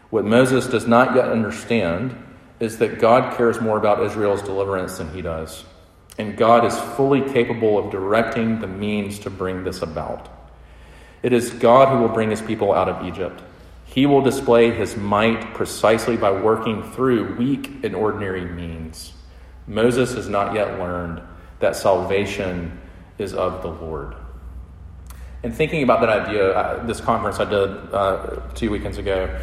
What 0.10 0.26
Moses 0.26 0.68
does 0.68 0.88
not 0.88 1.16
yet 1.16 1.30
understand 1.30 2.16
is 2.60 2.78
that 2.78 3.00
God 3.00 3.36
cares 3.36 3.60
more 3.60 3.78
about 3.78 4.04
Israel's 4.04 4.42
deliverance 4.42 4.98
than 4.98 5.12
he 5.14 5.22
does. 5.22 5.64
And 6.18 6.38
God 6.38 6.66
is 6.66 6.80
fully 6.96 7.22
capable 7.22 7.80
of 7.80 7.92
directing 7.92 8.60
the 8.60 8.68
means 8.68 9.20
to 9.20 9.30
bring 9.30 9.64
this 9.64 9.82
about. 9.82 10.30
It 11.24 11.34
is 11.34 11.50
God 11.52 11.88
who 11.88 12.02
will 12.02 12.14
bring 12.14 12.30
his 12.30 12.42
people 12.42 12.74
out 12.74 12.90
of 12.90 13.06
Egypt. 13.08 13.42
He 13.86 14.06
will 14.06 14.22
display 14.22 14.72
his 14.72 14.98
might 14.98 15.54
precisely 15.54 16.18
by 16.18 16.32
working 16.32 16.84
through 16.92 17.36
weak 17.36 17.84
and 17.84 17.96
ordinary 17.96 18.46
means. 18.46 19.14
Moses 19.68 20.14
has 20.16 20.28
not 20.28 20.54
yet 20.54 20.80
learned 20.80 21.22
that 21.60 21.76
salvation 21.76 22.80
is 23.18 23.34
of 23.34 23.62
the 23.62 23.70
Lord. 23.70 24.16
And 25.44 25.54
thinking 25.54 25.84
about 25.84 26.02
that 26.02 26.10
idea, 26.10 26.58
uh, 26.58 26.86
this 26.86 27.00
conference 27.00 27.40
I 27.40 27.46
did 27.46 27.70
uh, 27.94 28.42
two 28.56 28.72
weekends 28.72 28.98
ago, 28.98 29.40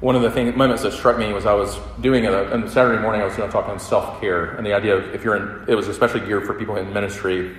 one 0.00 0.14
of 0.14 0.22
the 0.22 0.30
things, 0.30 0.54
moments 0.54 0.82
that 0.82 0.92
struck 0.92 1.18
me 1.18 1.32
was 1.32 1.46
I 1.46 1.54
was 1.54 1.78
doing 2.00 2.26
a, 2.26 2.32
on 2.52 2.68
Saturday 2.68 3.00
morning, 3.00 3.22
I 3.22 3.24
was 3.24 3.34
going 3.34 3.48
to 3.48 3.52
talk 3.52 3.68
on 3.68 3.80
self 3.80 4.20
care 4.20 4.56
and 4.56 4.66
the 4.66 4.74
idea 4.74 4.96
of 4.96 5.14
if 5.14 5.24
you're 5.24 5.36
in, 5.36 5.64
it 5.68 5.74
was 5.74 5.88
especially 5.88 6.20
geared 6.20 6.46
for 6.46 6.54
people 6.54 6.76
in 6.76 6.92
ministry. 6.92 7.56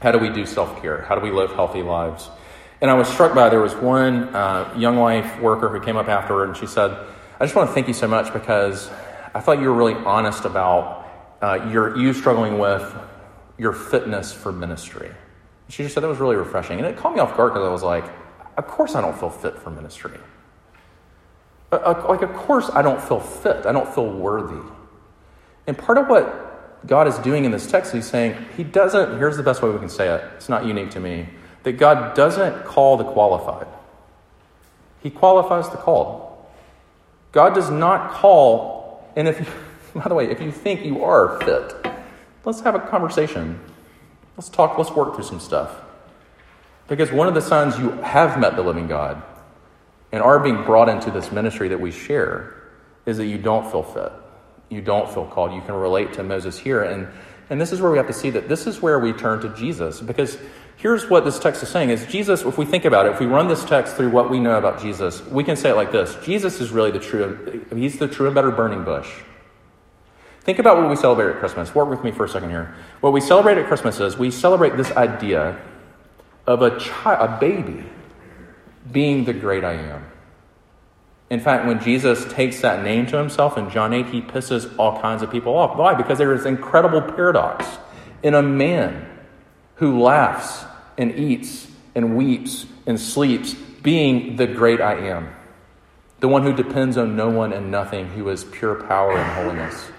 How 0.00 0.12
do 0.12 0.18
we 0.18 0.28
do 0.30 0.44
self 0.44 0.82
care? 0.82 1.02
How 1.02 1.14
do 1.14 1.20
we 1.20 1.30
live 1.30 1.52
healthy 1.52 1.82
lives? 1.82 2.28
And 2.80 2.90
I 2.90 2.94
was 2.94 3.08
struck 3.08 3.34
by 3.34 3.48
there 3.48 3.60
was 3.60 3.74
one 3.74 4.34
uh, 4.34 4.72
young 4.76 4.96
life 4.96 5.40
worker 5.40 5.68
who 5.68 5.80
came 5.80 5.96
up 5.96 6.08
after 6.08 6.44
and 6.44 6.56
she 6.56 6.66
said, 6.66 6.90
I 7.38 7.44
just 7.44 7.54
want 7.54 7.68
to 7.68 7.74
thank 7.74 7.88
you 7.88 7.94
so 7.94 8.08
much 8.08 8.32
because 8.32 8.90
I 9.34 9.40
thought 9.40 9.60
you 9.60 9.68
were 9.68 9.74
really 9.74 9.94
honest 9.94 10.44
about 10.44 11.06
uh, 11.42 11.68
you're 11.70 11.96
you 11.98 12.12
struggling 12.12 12.58
with 12.58 12.94
your 13.58 13.72
fitness 13.72 14.32
for 14.32 14.52
ministry. 14.52 15.10
She 15.68 15.82
just 15.82 15.94
said 15.94 16.02
that 16.02 16.08
was 16.08 16.18
really 16.18 16.36
refreshing, 16.36 16.78
and 16.78 16.86
it 16.86 16.96
caught 16.96 17.12
me 17.12 17.20
off 17.20 17.36
guard 17.36 17.52
because 17.52 17.66
I 17.66 17.70
was 17.70 17.82
like, 17.82 18.04
of 18.56 18.66
course 18.66 18.94
I 18.94 19.00
don't 19.00 19.18
feel 19.18 19.30
fit 19.30 19.58
for 19.58 19.70
ministry. 19.70 20.18
Like, 21.72 22.22
of 22.22 22.32
course 22.34 22.70
I 22.70 22.82
don't 22.82 23.02
feel 23.02 23.20
fit. 23.20 23.66
I 23.66 23.72
don't 23.72 23.92
feel 23.92 24.08
worthy. 24.08 24.62
And 25.66 25.76
part 25.76 25.98
of 25.98 26.08
what 26.08 26.86
God 26.86 27.08
is 27.08 27.18
doing 27.18 27.44
in 27.44 27.50
this 27.50 27.66
text, 27.66 27.92
He's 27.92 28.06
saying 28.06 28.42
He 28.56 28.64
doesn't. 28.64 29.18
Here's 29.18 29.36
the 29.36 29.42
best 29.42 29.62
way 29.62 29.70
we 29.70 29.78
can 29.78 29.88
say 29.88 30.14
it. 30.14 30.24
It's 30.36 30.48
not 30.48 30.64
unique 30.64 30.90
to 30.92 31.00
me. 31.00 31.28
That 31.66 31.78
God 31.78 32.14
doesn't 32.14 32.64
call 32.64 32.96
the 32.96 33.02
qualified. 33.02 33.66
He 35.02 35.10
qualifies 35.10 35.68
the 35.68 35.76
called. 35.76 36.38
God 37.32 37.56
does 37.56 37.70
not 37.70 38.12
call, 38.12 39.04
and 39.16 39.26
if 39.26 39.40
you, 39.40 39.46
by 40.00 40.06
the 40.06 40.14
way, 40.14 40.30
if 40.30 40.40
you 40.40 40.52
think 40.52 40.84
you 40.84 41.02
are 41.02 41.40
fit, 41.40 41.74
let's 42.44 42.60
have 42.60 42.76
a 42.76 42.78
conversation. 42.78 43.58
Let's 44.36 44.48
talk, 44.48 44.78
let's 44.78 44.92
work 44.92 45.16
through 45.16 45.24
some 45.24 45.40
stuff. 45.40 45.74
Because 46.86 47.10
one 47.10 47.26
of 47.26 47.34
the 47.34 47.42
signs 47.42 47.76
you 47.80 47.90
have 47.90 48.38
met 48.38 48.54
the 48.54 48.62
living 48.62 48.86
God 48.86 49.20
and 50.12 50.22
are 50.22 50.38
being 50.38 50.62
brought 50.62 50.88
into 50.88 51.10
this 51.10 51.32
ministry 51.32 51.66
that 51.70 51.80
we 51.80 51.90
share 51.90 52.54
is 53.06 53.16
that 53.16 53.26
you 53.26 53.38
don't 53.38 53.68
feel 53.68 53.82
fit. 53.82 54.12
You 54.68 54.82
don't 54.82 55.12
feel 55.12 55.26
called. 55.26 55.52
You 55.52 55.62
can 55.62 55.74
relate 55.74 56.12
to 56.12 56.22
Moses 56.22 56.60
here. 56.60 56.84
And, 56.84 57.08
and 57.48 57.60
this 57.60 57.72
is 57.72 57.80
where 57.80 57.90
we 57.90 57.98
have 57.98 58.08
to 58.08 58.12
see 58.12 58.30
that 58.30 58.48
this 58.48 58.66
is 58.66 58.82
where 58.82 58.98
we 58.98 59.12
turn 59.12 59.40
to 59.40 59.48
Jesus. 59.50 60.00
Because 60.00 60.36
here's 60.76 61.08
what 61.08 61.24
this 61.24 61.38
text 61.38 61.62
is 61.62 61.68
saying 61.68 61.90
is 61.90 62.04
Jesus, 62.06 62.42
if 62.42 62.58
we 62.58 62.64
think 62.64 62.84
about 62.84 63.06
it, 63.06 63.12
if 63.12 63.20
we 63.20 63.26
run 63.26 63.46
this 63.48 63.64
text 63.64 63.96
through 63.96 64.10
what 64.10 64.30
we 64.30 64.40
know 64.40 64.58
about 64.58 64.80
Jesus, 64.80 65.24
we 65.26 65.44
can 65.44 65.56
say 65.56 65.70
it 65.70 65.76
like 65.76 65.92
this 65.92 66.16
Jesus 66.24 66.60
is 66.60 66.70
really 66.70 66.90
the 66.90 66.98
true, 66.98 67.64
he's 67.72 67.98
the 67.98 68.08
true 68.08 68.26
and 68.26 68.34
better 68.34 68.50
burning 68.50 68.84
bush. 68.84 69.08
Think 70.40 70.58
about 70.60 70.76
what 70.76 70.88
we 70.88 70.96
celebrate 70.96 71.34
at 71.34 71.40
Christmas. 71.40 71.74
Work 71.74 71.88
with 71.88 72.04
me 72.04 72.12
for 72.12 72.24
a 72.24 72.28
second 72.28 72.50
here. 72.50 72.74
What 73.00 73.12
we 73.12 73.20
celebrate 73.20 73.58
at 73.58 73.66
Christmas 73.66 73.98
is 73.98 74.16
we 74.16 74.30
celebrate 74.30 74.76
this 74.76 74.92
idea 74.92 75.60
of 76.46 76.62
a 76.62 76.78
child, 76.78 77.30
a 77.30 77.40
baby, 77.40 77.84
being 78.92 79.24
the 79.24 79.32
great 79.32 79.64
I 79.64 79.72
am. 79.72 80.04
In 81.28 81.40
fact, 81.40 81.66
when 81.66 81.80
Jesus 81.80 82.24
takes 82.32 82.60
that 82.60 82.84
name 82.84 83.06
to 83.06 83.16
himself 83.16 83.58
in 83.58 83.68
John 83.70 83.92
8, 83.92 84.06
he 84.06 84.20
pisses 84.22 84.72
all 84.78 85.00
kinds 85.00 85.22
of 85.22 85.30
people 85.30 85.56
off. 85.56 85.76
Why? 85.76 85.94
Because 85.94 86.18
there 86.18 86.32
is 86.32 86.46
an 86.46 86.54
incredible 86.54 87.02
paradox 87.02 87.66
in 88.22 88.34
a 88.34 88.42
man 88.42 89.08
who 89.76 90.00
laughs 90.00 90.64
and 90.96 91.18
eats 91.18 91.66
and 91.94 92.16
weeps 92.16 92.66
and 92.86 93.00
sleeps, 93.00 93.54
being 93.54 94.36
the 94.36 94.46
great 94.46 94.80
I 94.80 94.94
am, 95.08 95.34
the 96.20 96.28
one 96.28 96.42
who 96.42 96.52
depends 96.52 96.96
on 96.96 97.16
no 97.16 97.28
one 97.28 97.52
and 97.52 97.70
nothing, 97.70 98.06
who 98.08 98.28
is 98.28 98.44
pure 98.44 98.76
power 98.84 99.16
and 99.16 99.32
holiness. 99.32 99.90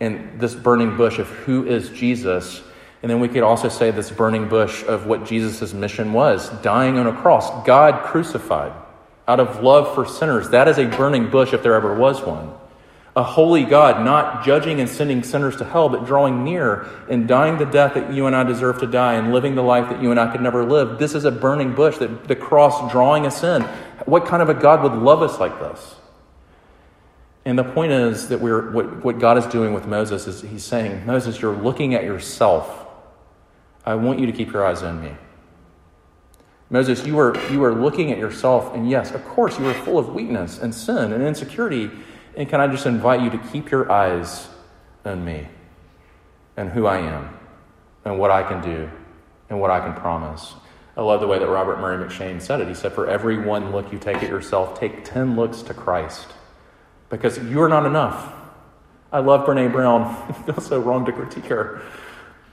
And 0.00 0.40
this 0.40 0.54
burning 0.54 0.96
bush 0.96 1.18
of 1.18 1.28
who 1.28 1.66
is 1.66 1.90
Jesus 1.90 2.62
and 3.04 3.10
then 3.10 3.20
we 3.20 3.28
could 3.28 3.42
also 3.42 3.68
say 3.68 3.90
this 3.90 4.10
burning 4.10 4.48
bush 4.48 4.82
of 4.84 5.04
what 5.04 5.26
Jesus' 5.26 5.74
mission 5.74 6.14
was 6.14 6.48
dying 6.62 6.98
on 6.98 7.06
a 7.06 7.12
cross, 7.12 7.50
God 7.66 8.02
crucified 8.02 8.72
out 9.26 9.40
of 9.40 9.62
love 9.62 9.94
for 9.94 10.06
sinners. 10.06 10.50
That 10.50 10.68
is 10.68 10.78
a 10.78 10.86
burning 10.86 11.30
bush 11.30 11.52
if 11.52 11.62
there 11.62 11.74
ever 11.74 11.94
was 11.94 12.22
one. 12.22 12.52
A 13.16 13.22
holy 13.22 13.64
God, 13.64 14.04
not 14.04 14.44
judging 14.44 14.80
and 14.80 14.88
sending 14.88 15.22
sinners 15.22 15.56
to 15.58 15.64
hell, 15.64 15.88
but 15.88 16.04
drawing 16.04 16.42
near 16.42 16.88
and 17.08 17.28
dying 17.28 17.58
the 17.58 17.64
death 17.64 17.94
that 17.94 18.12
you 18.12 18.26
and 18.26 18.34
I 18.34 18.42
deserve 18.42 18.80
to 18.80 18.88
die 18.88 19.14
and 19.14 19.32
living 19.32 19.54
the 19.54 19.62
life 19.62 19.88
that 19.88 20.02
you 20.02 20.10
and 20.10 20.18
I 20.18 20.32
could 20.32 20.40
never 20.40 20.64
live. 20.64 20.98
This 20.98 21.14
is 21.14 21.24
a 21.24 21.30
burning 21.30 21.74
bush, 21.74 21.98
that 21.98 22.26
the 22.26 22.34
cross 22.34 22.90
drawing 22.90 23.24
us 23.24 23.44
in. 23.44 23.62
What 24.06 24.26
kind 24.26 24.42
of 24.42 24.48
a 24.48 24.54
God 24.54 24.82
would 24.82 25.00
love 25.00 25.22
us 25.22 25.38
like 25.38 25.58
this? 25.60 25.94
And 27.44 27.56
the 27.58 27.64
point 27.64 27.92
is 27.92 28.28
that 28.30 28.40
we're, 28.40 28.72
what, 28.72 29.04
what 29.04 29.18
God 29.20 29.38
is 29.38 29.46
doing 29.46 29.74
with 29.74 29.86
Moses 29.86 30.26
is 30.26 30.40
he's 30.40 30.64
saying, 30.64 31.06
Moses, 31.06 31.40
you're 31.40 31.54
looking 31.54 31.94
at 31.94 32.02
yourself 32.02 32.84
I 33.86 33.94
want 33.96 34.18
you 34.18 34.26
to 34.26 34.32
keep 34.32 34.52
your 34.52 34.66
eyes 34.66 34.82
on 34.82 35.02
me. 35.02 35.12
Moses, 36.70 37.06
you 37.06 37.18
are, 37.18 37.36
you 37.50 37.62
are 37.64 37.74
looking 37.74 38.10
at 38.10 38.18
yourself, 38.18 38.74
and 38.74 38.88
yes, 38.88 39.12
of 39.12 39.24
course, 39.24 39.58
you 39.58 39.66
are 39.66 39.74
full 39.74 39.98
of 39.98 40.14
weakness 40.14 40.58
and 40.58 40.74
sin 40.74 41.12
and 41.12 41.22
insecurity. 41.22 41.90
And 42.36 42.48
can 42.48 42.60
I 42.60 42.66
just 42.66 42.86
invite 42.86 43.20
you 43.20 43.30
to 43.30 43.38
keep 43.38 43.70
your 43.70 43.90
eyes 43.92 44.48
on 45.04 45.24
me 45.24 45.46
and 46.56 46.70
who 46.70 46.86
I 46.86 46.98
am 46.98 47.36
and 48.04 48.18
what 48.18 48.30
I 48.30 48.42
can 48.42 48.60
do 48.62 48.90
and 49.50 49.60
what 49.60 49.70
I 49.70 49.80
can 49.80 49.94
promise? 49.94 50.54
I 50.96 51.02
love 51.02 51.20
the 51.20 51.26
way 51.26 51.38
that 51.38 51.46
Robert 51.46 51.80
Murray 51.80 52.04
M'Cheyne 52.04 52.40
said 52.40 52.60
it. 52.60 52.68
He 52.68 52.74
said, 52.74 52.92
For 52.92 53.08
every 53.08 53.38
one 53.38 53.72
look 53.72 53.92
you 53.92 53.98
take 53.98 54.16
at 54.18 54.28
yourself, 54.28 54.78
take 54.78 55.04
10 55.04 55.36
looks 55.36 55.62
to 55.62 55.74
Christ 55.74 56.28
because 57.10 57.38
you're 57.38 57.68
not 57.68 57.84
enough. 57.84 58.32
I 59.12 59.20
love 59.20 59.46
Brene 59.46 59.70
Brown. 59.70 60.26
it 60.28 60.32
feels 60.54 60.66
so 60.66 60.80
wrong 60.80 61.04
to 61.06 61.12
critique 61.12 61.46
her. 61.46 61.82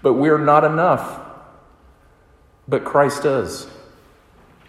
But 0.01 0.13
we're 0.13 0.37
not 0.37 0.63
enough. 0.63 1.19
But 2.67 2.83
Christ 2.83 3.25
is. 3.25 3.67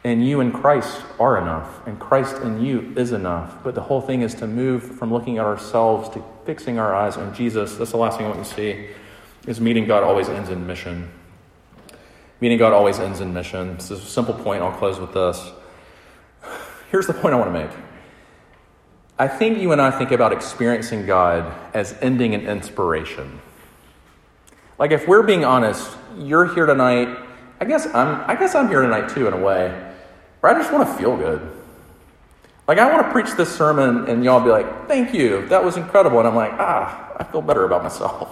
And 0.04 0.26
you 0.26 0.40
and 0.40 0.52
Christ 0.52 1.00
are 1.20 1.38
enough. 1.38 1.86
And 1.86 1.98
Christ 2.00 2.36
in 2.42 2.64
you 2.64 2.92
is 2.96 3.12
enough. 3.12 3.62
But 3.62 3.74
the 3.74 3.82
whole 3.82 4.00
thing 4.00 4.22
is 4.22 4.34
to 4.36 4.46
move 4.46 4.82
from 4.82 5.12
looking 5.12 5.38
at 5.38 5.44
ourselves 5.44 6.08
to 6.10 6.24
fixing 6.44 6.78
our 6.78 6.94
eyes 6.94 7.16
on 7.16 7.34
Jesus. 7.34 7.76
That's 7.76 7.92
the 7.92 7.98
last 7.98 8.16
thing 8.16 8.26
I 8.26 8.30
want 8.30 8.40
you 8.40 8.44
to 8.44 8.54
see 8.54 8.86
is 9.46 9.60
meeting 9.60 9.86
God 9.86 10.02
always 10.02 10.28
ends 10.28 10.50
in 10.50 10.66
mission. 10.66 11.10
Meeting 12.40 12.58
God 12.58 12.72
always 12.72 12.98
ends 12.98 13.20
in 13.20 13.32
mission. 13.32 13.70
It's 13.70 13.90
a 13.90 13.98
simple 13.98 14.34
point. 14.34 14.62
I'll 14.62 14.76
close 14.76 14.98
with 14.98 15.14
this. 15.14 15.52
Here's 16.90 17.06
the 17.06 17.14
point 17.14 17.34
I 17.34 17.38
want 17.38 17.52
to 17.52 17.58
make. 17.58 17.70
I 19.18 19.28
think 19.28 19.58
you 19.58 19.70
and 19.70 19.80
I 19.80 19.90
think 19.90 20.10
about 20.10 20.32
experiencing 20.32 21.06
God 21.06 21.54
as 21.74 21.96
ending 22.00 22.32
in 22.32 22.48
inspiration. 22.48 23.40
Like 24.78 24.90
if 24.90 25.06
we're 25.06 25.22
being 25.22 25.44
honest, 25.44 25.96
you're 26.18 26.52
here 26.52 26.66
tonight. 26.66 27.08
I 27.60 27.64
guess 27.64 27.86
I'm 27.86 28.28
I 28.28 28.34
guess 28.34 28.56
I'm 28.56 28.68
here 28.68 28.82
tonight 28.82 29.10
too 29.10 29.28
in 29.28 29.32
a 29.32 29.38
way. 29.38 29.91
Where 30.42 30.52
I 30.52 30.58
just 30.58 30.72
want 30.72 30.88
to 30.88 30.94
feel 30.94 31.16
good. 31.16 31.40
Like 32.66 32.78
I 32.78 32.92
want 32.92 33.06
to 33.06 33.12
preach 33.12 33.30
this 33.36 33.54
sermon 33.54 34.08
and 34.10 34.24
y'all 34.24 34.40
be 34.40 34.50
like, 34.50 34.88
"Thank 34.88 35.14
you. 35.14 35.46
That 35.46 35.64
was 35.64 35.76
incredible." 35.76 36.18
And 36.18 36.26
I'm 36.26 36.34
like, 36.34 36.52
"Ah, 36.58 37.12
I 37.16 37.22
feel 37.22 37.42
better 37.42 37.64
about 37.64 37.84
myself." 37.84 38.28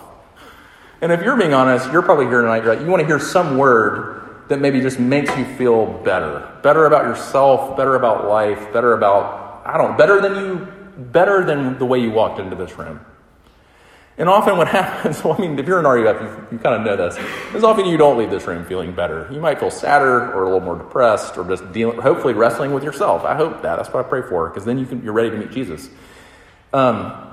And 1.00 1.12
if 1.12 1.22
you're 1.22 1.36
being 1.36 1.54
honest, 1.54 1.90
you're 1.92 2.02
probably 2.02 2.26
here 2.26 2.42
tonight, 2.42 2.64
right? 2.64 2.80
You 2.80 2.88
want 2.88 3.00
to 3.00 3.06
hear 3.06 3.20
some 3.20 3.56
word 3.56 4.22
that 4.48 4.60
maybe 4.60 4.80
just 4.80 4.98
makes 4.98 5.34
you 5.38 5.44
feel 5.54 5.86
better. 5.86 6.48
Better 6.62 6.86
about 6.86 7.04
yourself, 7.04 7.76
better 7.76 7.94
about 7.94 8.26
life, 8.26 8.72
better 8.72 8.94
about 8.94 9.62
I 9.64 9.78
don't 9.78 9.92
know, 9.92 9.96
better 9.96 10.20
than 10.20 10.34
you 10.34 10.66
better 10.96 11.44
than 11.44 11.78
the 11.78 11.86
way 11.86 12.00
you 12.00 12.10
walked 12.10 12.40
into 12.40 12.56
this 12.56 12.76
room. 12.76 12.98
And 14.20 14.28
often 14.28 14.58
what 14.58 14.68
happens, 14.80 15.24
well, 15.24 15.34
I 15.36 15.40
mean, 15.40 15.58
if 15.58 15.66
you're 15.66 15.78
an 15.78 15.86
RUF, 15.86 16.20
you, 16.20 16.46
you 16.52 16.58
kind 16.58 16.76
of 16.76 16.82
know 16.82 16.94
this, 16.94 17.16
is 17.54 17.64
often 17.64 17.86
you 17.86 17.96
don't 17.96 18.18
leave 18.18 18.30
this 18.30 18.46
room 18.46 18.66
feeling 18.66 18.92
better. 18.92 19.26
You 19.32 19.40
might 19.40 19.58
feel 19.58 19.70
sadder 19.70 20.30
or 20.32 20.42
a 20.42 20.44
little 20.44 20.60
more 20.60 20.76
depressed 20.76 21.38
or 21.38 21.48
just 21.48 21.72
dealing, 21.72 21.98
hopefully 21.98 22.34
wrestling 22.34 22.74
with 22.74 22.84
yourself. 22.84 23.24
I 23.24 23.34
hope 23.34 23.62
that. 23.62 23.76
That's 23.76 23.88
what 23.88 24.04
I 24.04 24.08
pray 24.08 24.20
for, 24.20 24.50
because 24.50 24.66
then 24.66 24.78
you 24.78 24.84
can, 24.84 25.02
you're 25.02 25.14
ready 25.14 25.30
to 25.30 25.38
meet 25.38 25.50
Jesus. 25.50 25.88
Um, 26.74 27.32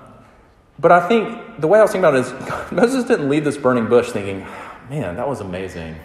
but 0.80 0.94
I 0.94 1.06
think 1.10 1.60
the 1.60 1.68
way 1.68 1.80
I 1.80 1.82
was 1.82 1.92
thinking 1.92 2.08
about 2.08 2.16
it 2.16 2.26
is 2.26 2.72
Moses 2.72 3.04
didn't 3.04 3.28
leave 3.28 3.44
this 3.44 3.58
burning 3.58 3.90
bush 3.90 4.12
thinking, 4.12 4.48
man, 4.90 5.18
that 5.18 5.28
was 5.28 5.42
amazing. 5.42 5.98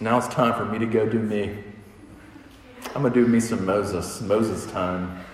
Now 0.00 0.18
it's 0.18 0.26
time 0.28 0.54
for 0.54 0.64
me 0.64 0.80
to 0.80 0.86
go 0.86 1.08
do 1.08 1.20
me. 1.20 1.56
I'm 2.92 3.02
going 3.02 3.14
to 3.14 3.20
do 3.20 3.28
me 3.28 3.38
some 3.38 3.64
Moses, 3.64 4.20
Moses 4.20 4.66
time. 4.72 5.24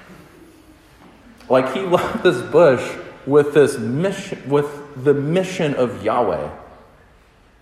Like 1.48 1.72
he 1.72 1.80
left 1.86 2.22
this 2.22 2.42
bush 2.42 2.98
with 3.24 3.54
this 3.54 3.78
mission, 3.78 4.46
with 4.48 4.79
the 4.96 5.14
mission 5.14 5.74
of 5.74 6.02
Yahweh, 6.04 6.50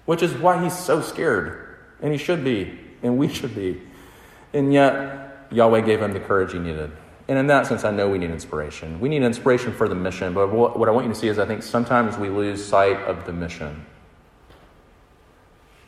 which 0.06 0.22
is 0.22 0.34
why 0.34 0.62
he's 0.62 0.76
so 0.76 1.00
scared. 1.00 1.76
And 2.00 2.12
he 2.12 2.18
should 2.18 2.44
be, 2.44 2.78
and 3.02 3.18
we 3.18 3.28
should 3.28 3.54
be. 3.54 3.80
And 4.52 4.72
yet, 4.72 5.46
Yahweh 5.50 5.80
gave 5.80 6.00
him 6.00 6.12
the 6.12 6.20
courage 6.20 6.52
he 6.52 6.58
needed. 6.58 6.92
And 7.26 7.38
in 7.38 7.46
that 7.48 7.66
sense, 7.66 7.84
I 7.84 7.90
know 7.90 8.08
we 8.08 8.18
need 8.18 8.30
inspiration. 8.30 9.00
We 9.00 9.08
need 9.08 9.22
inspiration 9.22 9.72
for 9.72 9.88
the 9.88 9.94
mission, 9.94 10.32
but 10.32 10.48
what 10.50 10.88
I 10.88 10.92
want 10.92 11.06
you 11.06 11.12
to 11.12 11.18
see 11.18 11.28
is 11.28 11.38
I 11.38 11.44
think 11.44 11.62
sometimes 11.62 12.16
we 12.16 12.30
lose 12.30 12.64
sight 12.64 12.96
of 13.02 13.26
the 13.26 13.32
mission. 13.32 13.84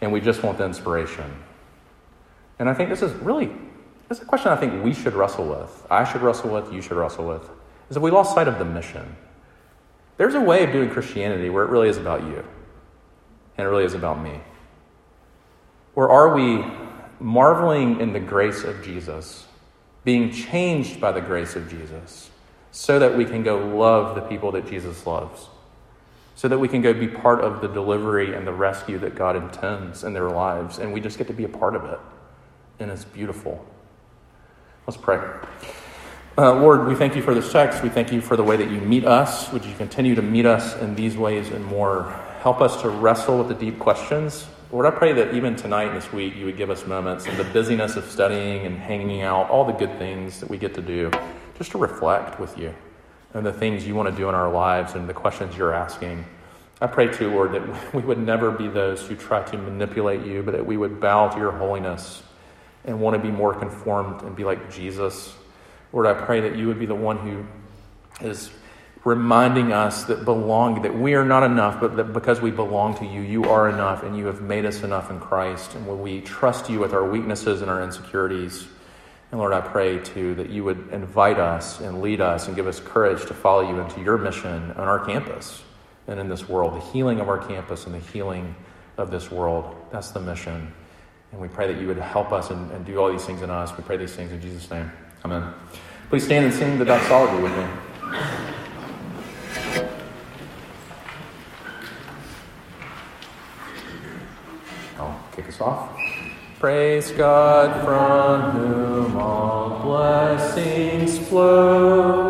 And 0.03 0.13
we 0.13 0.21
just 0.21 0.43
want 0.43 0.59
the 0.59 0.65
inspiration. 0.65 1.33
And 2.59 2.69
I 2.69 2.75
think 2.75 2.91
this 2.91 3.03
is 3.03 3.13
really 3.15 3.51
this 4.11 4.19
is 4.19 4.25
a 4.25 4.27
question 4.27 4.51
I 4.51 4.57
think 4.57 4.83
we 4.83 4.93
should 4.93 5.15
wrestle 5.15 5.47
with. 5.47 5.87
I 5.89 6.03
should 6.03 6.21
wrestle 6.21 6.51
with, 6.51 6.73
you 6.73 6.83
should 6.83 6.97
wrestle 6.97 7.29
with. 7.29 7.49
Is 7.89 7.95
that 7.95 8.01
we 8.01 8.11
lost 8.11 8.35
sight 8.35 8.49
of 8.49 8.59
the 8.59 8.65
mission. 8.65 9.17
There's 10.21 10.35
a 10.35 10.41
way 10.43 10.65
of 10.65 10.71
doing 10.71 10.91
Christianity 10.91 11.49
where 11.49 11.65
it 11.65 11.71
really 11.71 11.89
is 11.89 11.97
about 11.97 12.21
you 12.25 12.45
and 13.57 13.67
it 13.67 13.71
really 13.71 13.85
is 13.85 13.95
about 13.95 14.23
me. 14.23 14.39
Or 15.95 16.11
are 16.11 16.35
we 16.35 16.63
marveling 17.19 18.03
in 18.03 18.13
the 18.13 18.21
grace 18.21 18.63
of 18.63 18.85
Jesus, 18.85 19.47
being 20.05 20.31
changed 20.31 21.01
by 21.01 21.11
the 21.13 21.23
grace 21.23 21.57
of 21.57 21.71
Jesus, 21.71 22.29
so 22.71 22.99
that 22.99 23.17
we 23.17 23.25
can 23.25 23.43
go 23.43 23.67
love 23.67 24.15
the 24.15 24.21
people 24.21 24.53
that 24.53 24.69
Jesus 24.69 25.07
loves? 25.07 25.47
So 26.35 26.49
that 26.49 26.59
we 26.59 26.69
can 26.69 26.83
go 26.83 26.93
be 26.93 27.09
part 27.09 27.41
of 27.41 27.63
the 27.63 27.69
delivery 27.69 28.35
and 28.35 28.47
the 28.47 28.53
rescue 28.53 28.99
that 28.99 29.15
God 29.15 29.37
intends 29.37 30.05
in 30.05 30.13
their 30.13 30.29
lives, 30.29 30.79
and 30.79 30.93
we 30.93 31.01
just 31.01 31.17
get 31.17 31.29
to 31.29 31.33
be 31.33 31.45
a 31.45 31.49
part 31.49 31.75
of 31.75 31.87
it. 31.87 31.99
And 32.79 32.91
it's 32.91 33.07
beautiful. 33.07 33.65
Let's 34.87 34.99
pray. 34.99 35.27
Uh, 36.41 36.55
Lord, 36.55 36.87
we 36.87 36.95
thank 36.95 37.15
you 37.17 37.21
for 37.21 37.35
this 37.35 37.53
text. 37.53 37.83
We 37.83 37.91
thank 37.91 38.11
you 38.11 38.23
for 38.23 38.35
the 38.35 38.43
way 38.43 38.57
that 38.57 38.71
you 38.71 38.81
meet 38.81 39.05
us. 39.05 39.53
Would 39.53 39.63
you 39.63 39.75
continue 39.75 40.15
to 40.15 40.23
meet 40.23 40.47
us 40.47 40.75
in 40.81 40.95
these 40.95 41.15
ways 41.15 41.51
and 41.51 41.63
more? 41.67 42.05
Help 42.41 42.63
us 42.63 42.81
to 42.81 42.89
wrestle 42.89 43.37
with 43.37 43.49
the 43.49 43.55
deep 43.55 43.79
questions. 43.79 44.47
Lord, 44.73 44.87
I 44.87 44.91
pray 44.91 45.13
that 45.13 45.35
even 45.35 45.55
tonight 45.55 45.89
and 45.89 45.97
this 45.99 46.11
week, 46.15 46.35
you 46.35 46.47
would 46.47 46.57
give 46.57 46.71
us 46.71 46.87
moments 46.87 47.27
in 47.27 47.37
the 47.37 47.45
busyness 47.45 47.97
of 47.97 48.07
studying 48.07 48.65
and 48.65 48.79
hanging 48.79 49.21
out, 49.21 49.51
all 49.51 49.67
the 49.67 49.75
good 49.75 49.99
things 49.99 50.41
that 50.41 50.49
we 50.49 50.57
get 50.57 50.73
to 50.77 50.81
do, 50.81 51.11
just 51.59 51.73
to 51.73 51.79
reflect 51.79 52.41
with 52.41 52.57
you 52.57 52.75
and 53.35 53.45
the 53.45 53.53
things 53.53 53.87
you 53.87 53.95
want 53.95 54.09
to 54.09 54.17
do 54.17 54.27
in 54.31 54.35
our 54.35 54.51
lives 54.51 54.95
and 54.95 55.07
the 55.07 55.13
questions 55.13 55.59
you're 55.59 55.75
asking. 55.75 56.25
I 56.81 56.87
pray 56.87 57.13
too, 57.13 57.31
Lord, 57.31 57.53
that 57.53 57.95
we 57.95 58.01
would 58.01 58.19
never 58.19 58.51
be 58.51 58.67
those 58.67 59.07
who 59.07 59.15
try 59.15 59.43
to 59.43 59.59
manipulate 59.59 60.25
you, 60.25 60.43
but 60.43 60.53
that 60.53 60.65
we 60.65 60.79
would 60.79 61.01
bow 61.01 61.29
to 61.29 61.39
your 61.39 61.53
holiness 61.53 62.23
and 62.87 62.99
want 62.99 63.15
to 63.15 63.21
be 63.21 63.31
more 63.31 63.53
conformed 63.53 64.23
and 64.23 64.35
be 64.35 64.45
like 64.45 64.73
Jesus 64.73 65.35
Lord, 65.93 66.07
I 66.07 66.15
pray 66.15 66.41
that 66.41 66.57
you 66.57 66.69
would 66.69 66.79
be 66.79 66.87
the 66.87 66.95
one 66.95 67.19
who 67.19 67.47
is 68.25 68.51
reminding 69.05 69.73
us 69.73 70.05
that 70.05 70.25
belong 70.25 70.83
that 70.83 70.95
we 70.95 71.15
are 71.15 71.25
not 71.25 71.43
enough, 71.43 71.81
but 71.81 71.97
that 71.97 72.13
because 72.13 72.41
we 72.41 72.51
belong 72.51 72.97
to 72.99 73.07
you, 73.07 73.23
you 73.23 73.45
are 73.45 73.69
enough, 73.69 74.03
and 74.03 74.17
you 74.17 74.27
have 74.27 74.43
made 74.43 74.67
us 74.67 74.83
enough 74.83 75.11
in 75.11 75.19
Christ. 75.19 75.75
And 75.75 75.87
when 75.87 76.01
we 76.03 76.21
trust 76.21 76.69
you 76.69 76.79
with 76.79 76.93
our 76.93 77.09
weaknesses 77.09 77.63
and 77.63 77.71
our 77.71 77.83
insecurities, 77.83 78.69
and 79.31 79.41
Lord, 79.41 79.53
I 79.53 79.61
pray 79.61 79.99
too 79.99 80.35
that 80.35 80.51
you 80.51 80.65
would 80.65 80.89
invite 80.93 81.39
us 81.39 81.81
and 81.81 82.03
lead 82.03 82.21
us 82.21 82.47
and 82.47 82.57
give 82.57 82.67
us 82.67 82.81
courage 82.81 83.25
to 83.27 83.35
follow 83.35 83.63
you 83.63 83.81
into 83.81 84.01
your 84.01 84.19
mission 84.19 84.73
on 84.73 84.89
our 84.89 84.99
campus 84.99 85.63
and 86.07 86.19
in 86.19 86.29
this 86.29 86.49
world, 86.49 86.75
the 86.75 86.93
healing 86.93 87.21
of 87.21 87.29
our 87.29 87.39
campus 87.39 87.87
and 87.87 87.95
the 87.95 88.01
healing 88.13 88.55
of 88.99 89.11
this 89.11 89.31
world. 89.31 89.75
That's 89.93 90.11
the 90.11 90.21
mission. 90.21 90.73
And 91.33 91.41
we 91.41 91.47
pray 91.47 91.73
that 91.73 91.81
you 91.81 91.87
would 91.87 91.99
help 91.99 92.33
us 92.33 92.51
and, 92.51 92.71
and 92.73 92.85
do 92.85 92.99
all 92.99 93.11
these 93.11 93.25
things 93.25 93.43
in 93.43 93.51
us. 93.51 93.75
We 93.77 93.85
pray 93.85 93.97
these 93.97 94.15
things 94.15 94.33
in 94.33 94.41
Jesus' 94.41 94.69
name. 94.69 94.91
Amen. 95.25 95.53
Please 96.09 96.25
stand 96.25 96.47
and 96.47 96.55
sing 96.55 96.79
the 96.79 96.85
doxology 96.85 97.43
with 97.43 97.57
me. 97.57 97.67
I'll 104.99 105.21
kick 105.33 105.49
us 105.49 105.61
off. 105.61 105.97
Praise 106.59 107.11
God 107.13 107.85
from 107.85 108.51
whom 108.53 109.17
all 109.17 109.81
blessings 109.83 111.19
flow. 111.29 112.30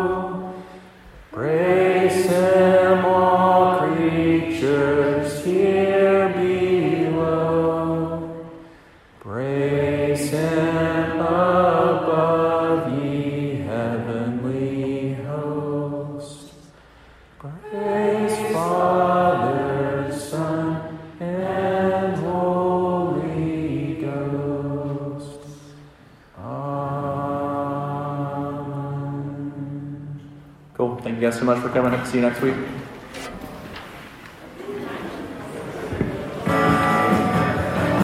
For 31.71 31.81
coming. 31.81 32.05
See 32.05 32.17
you 32.17 32.21
next 32.21 32.41
week. 32.41 32.80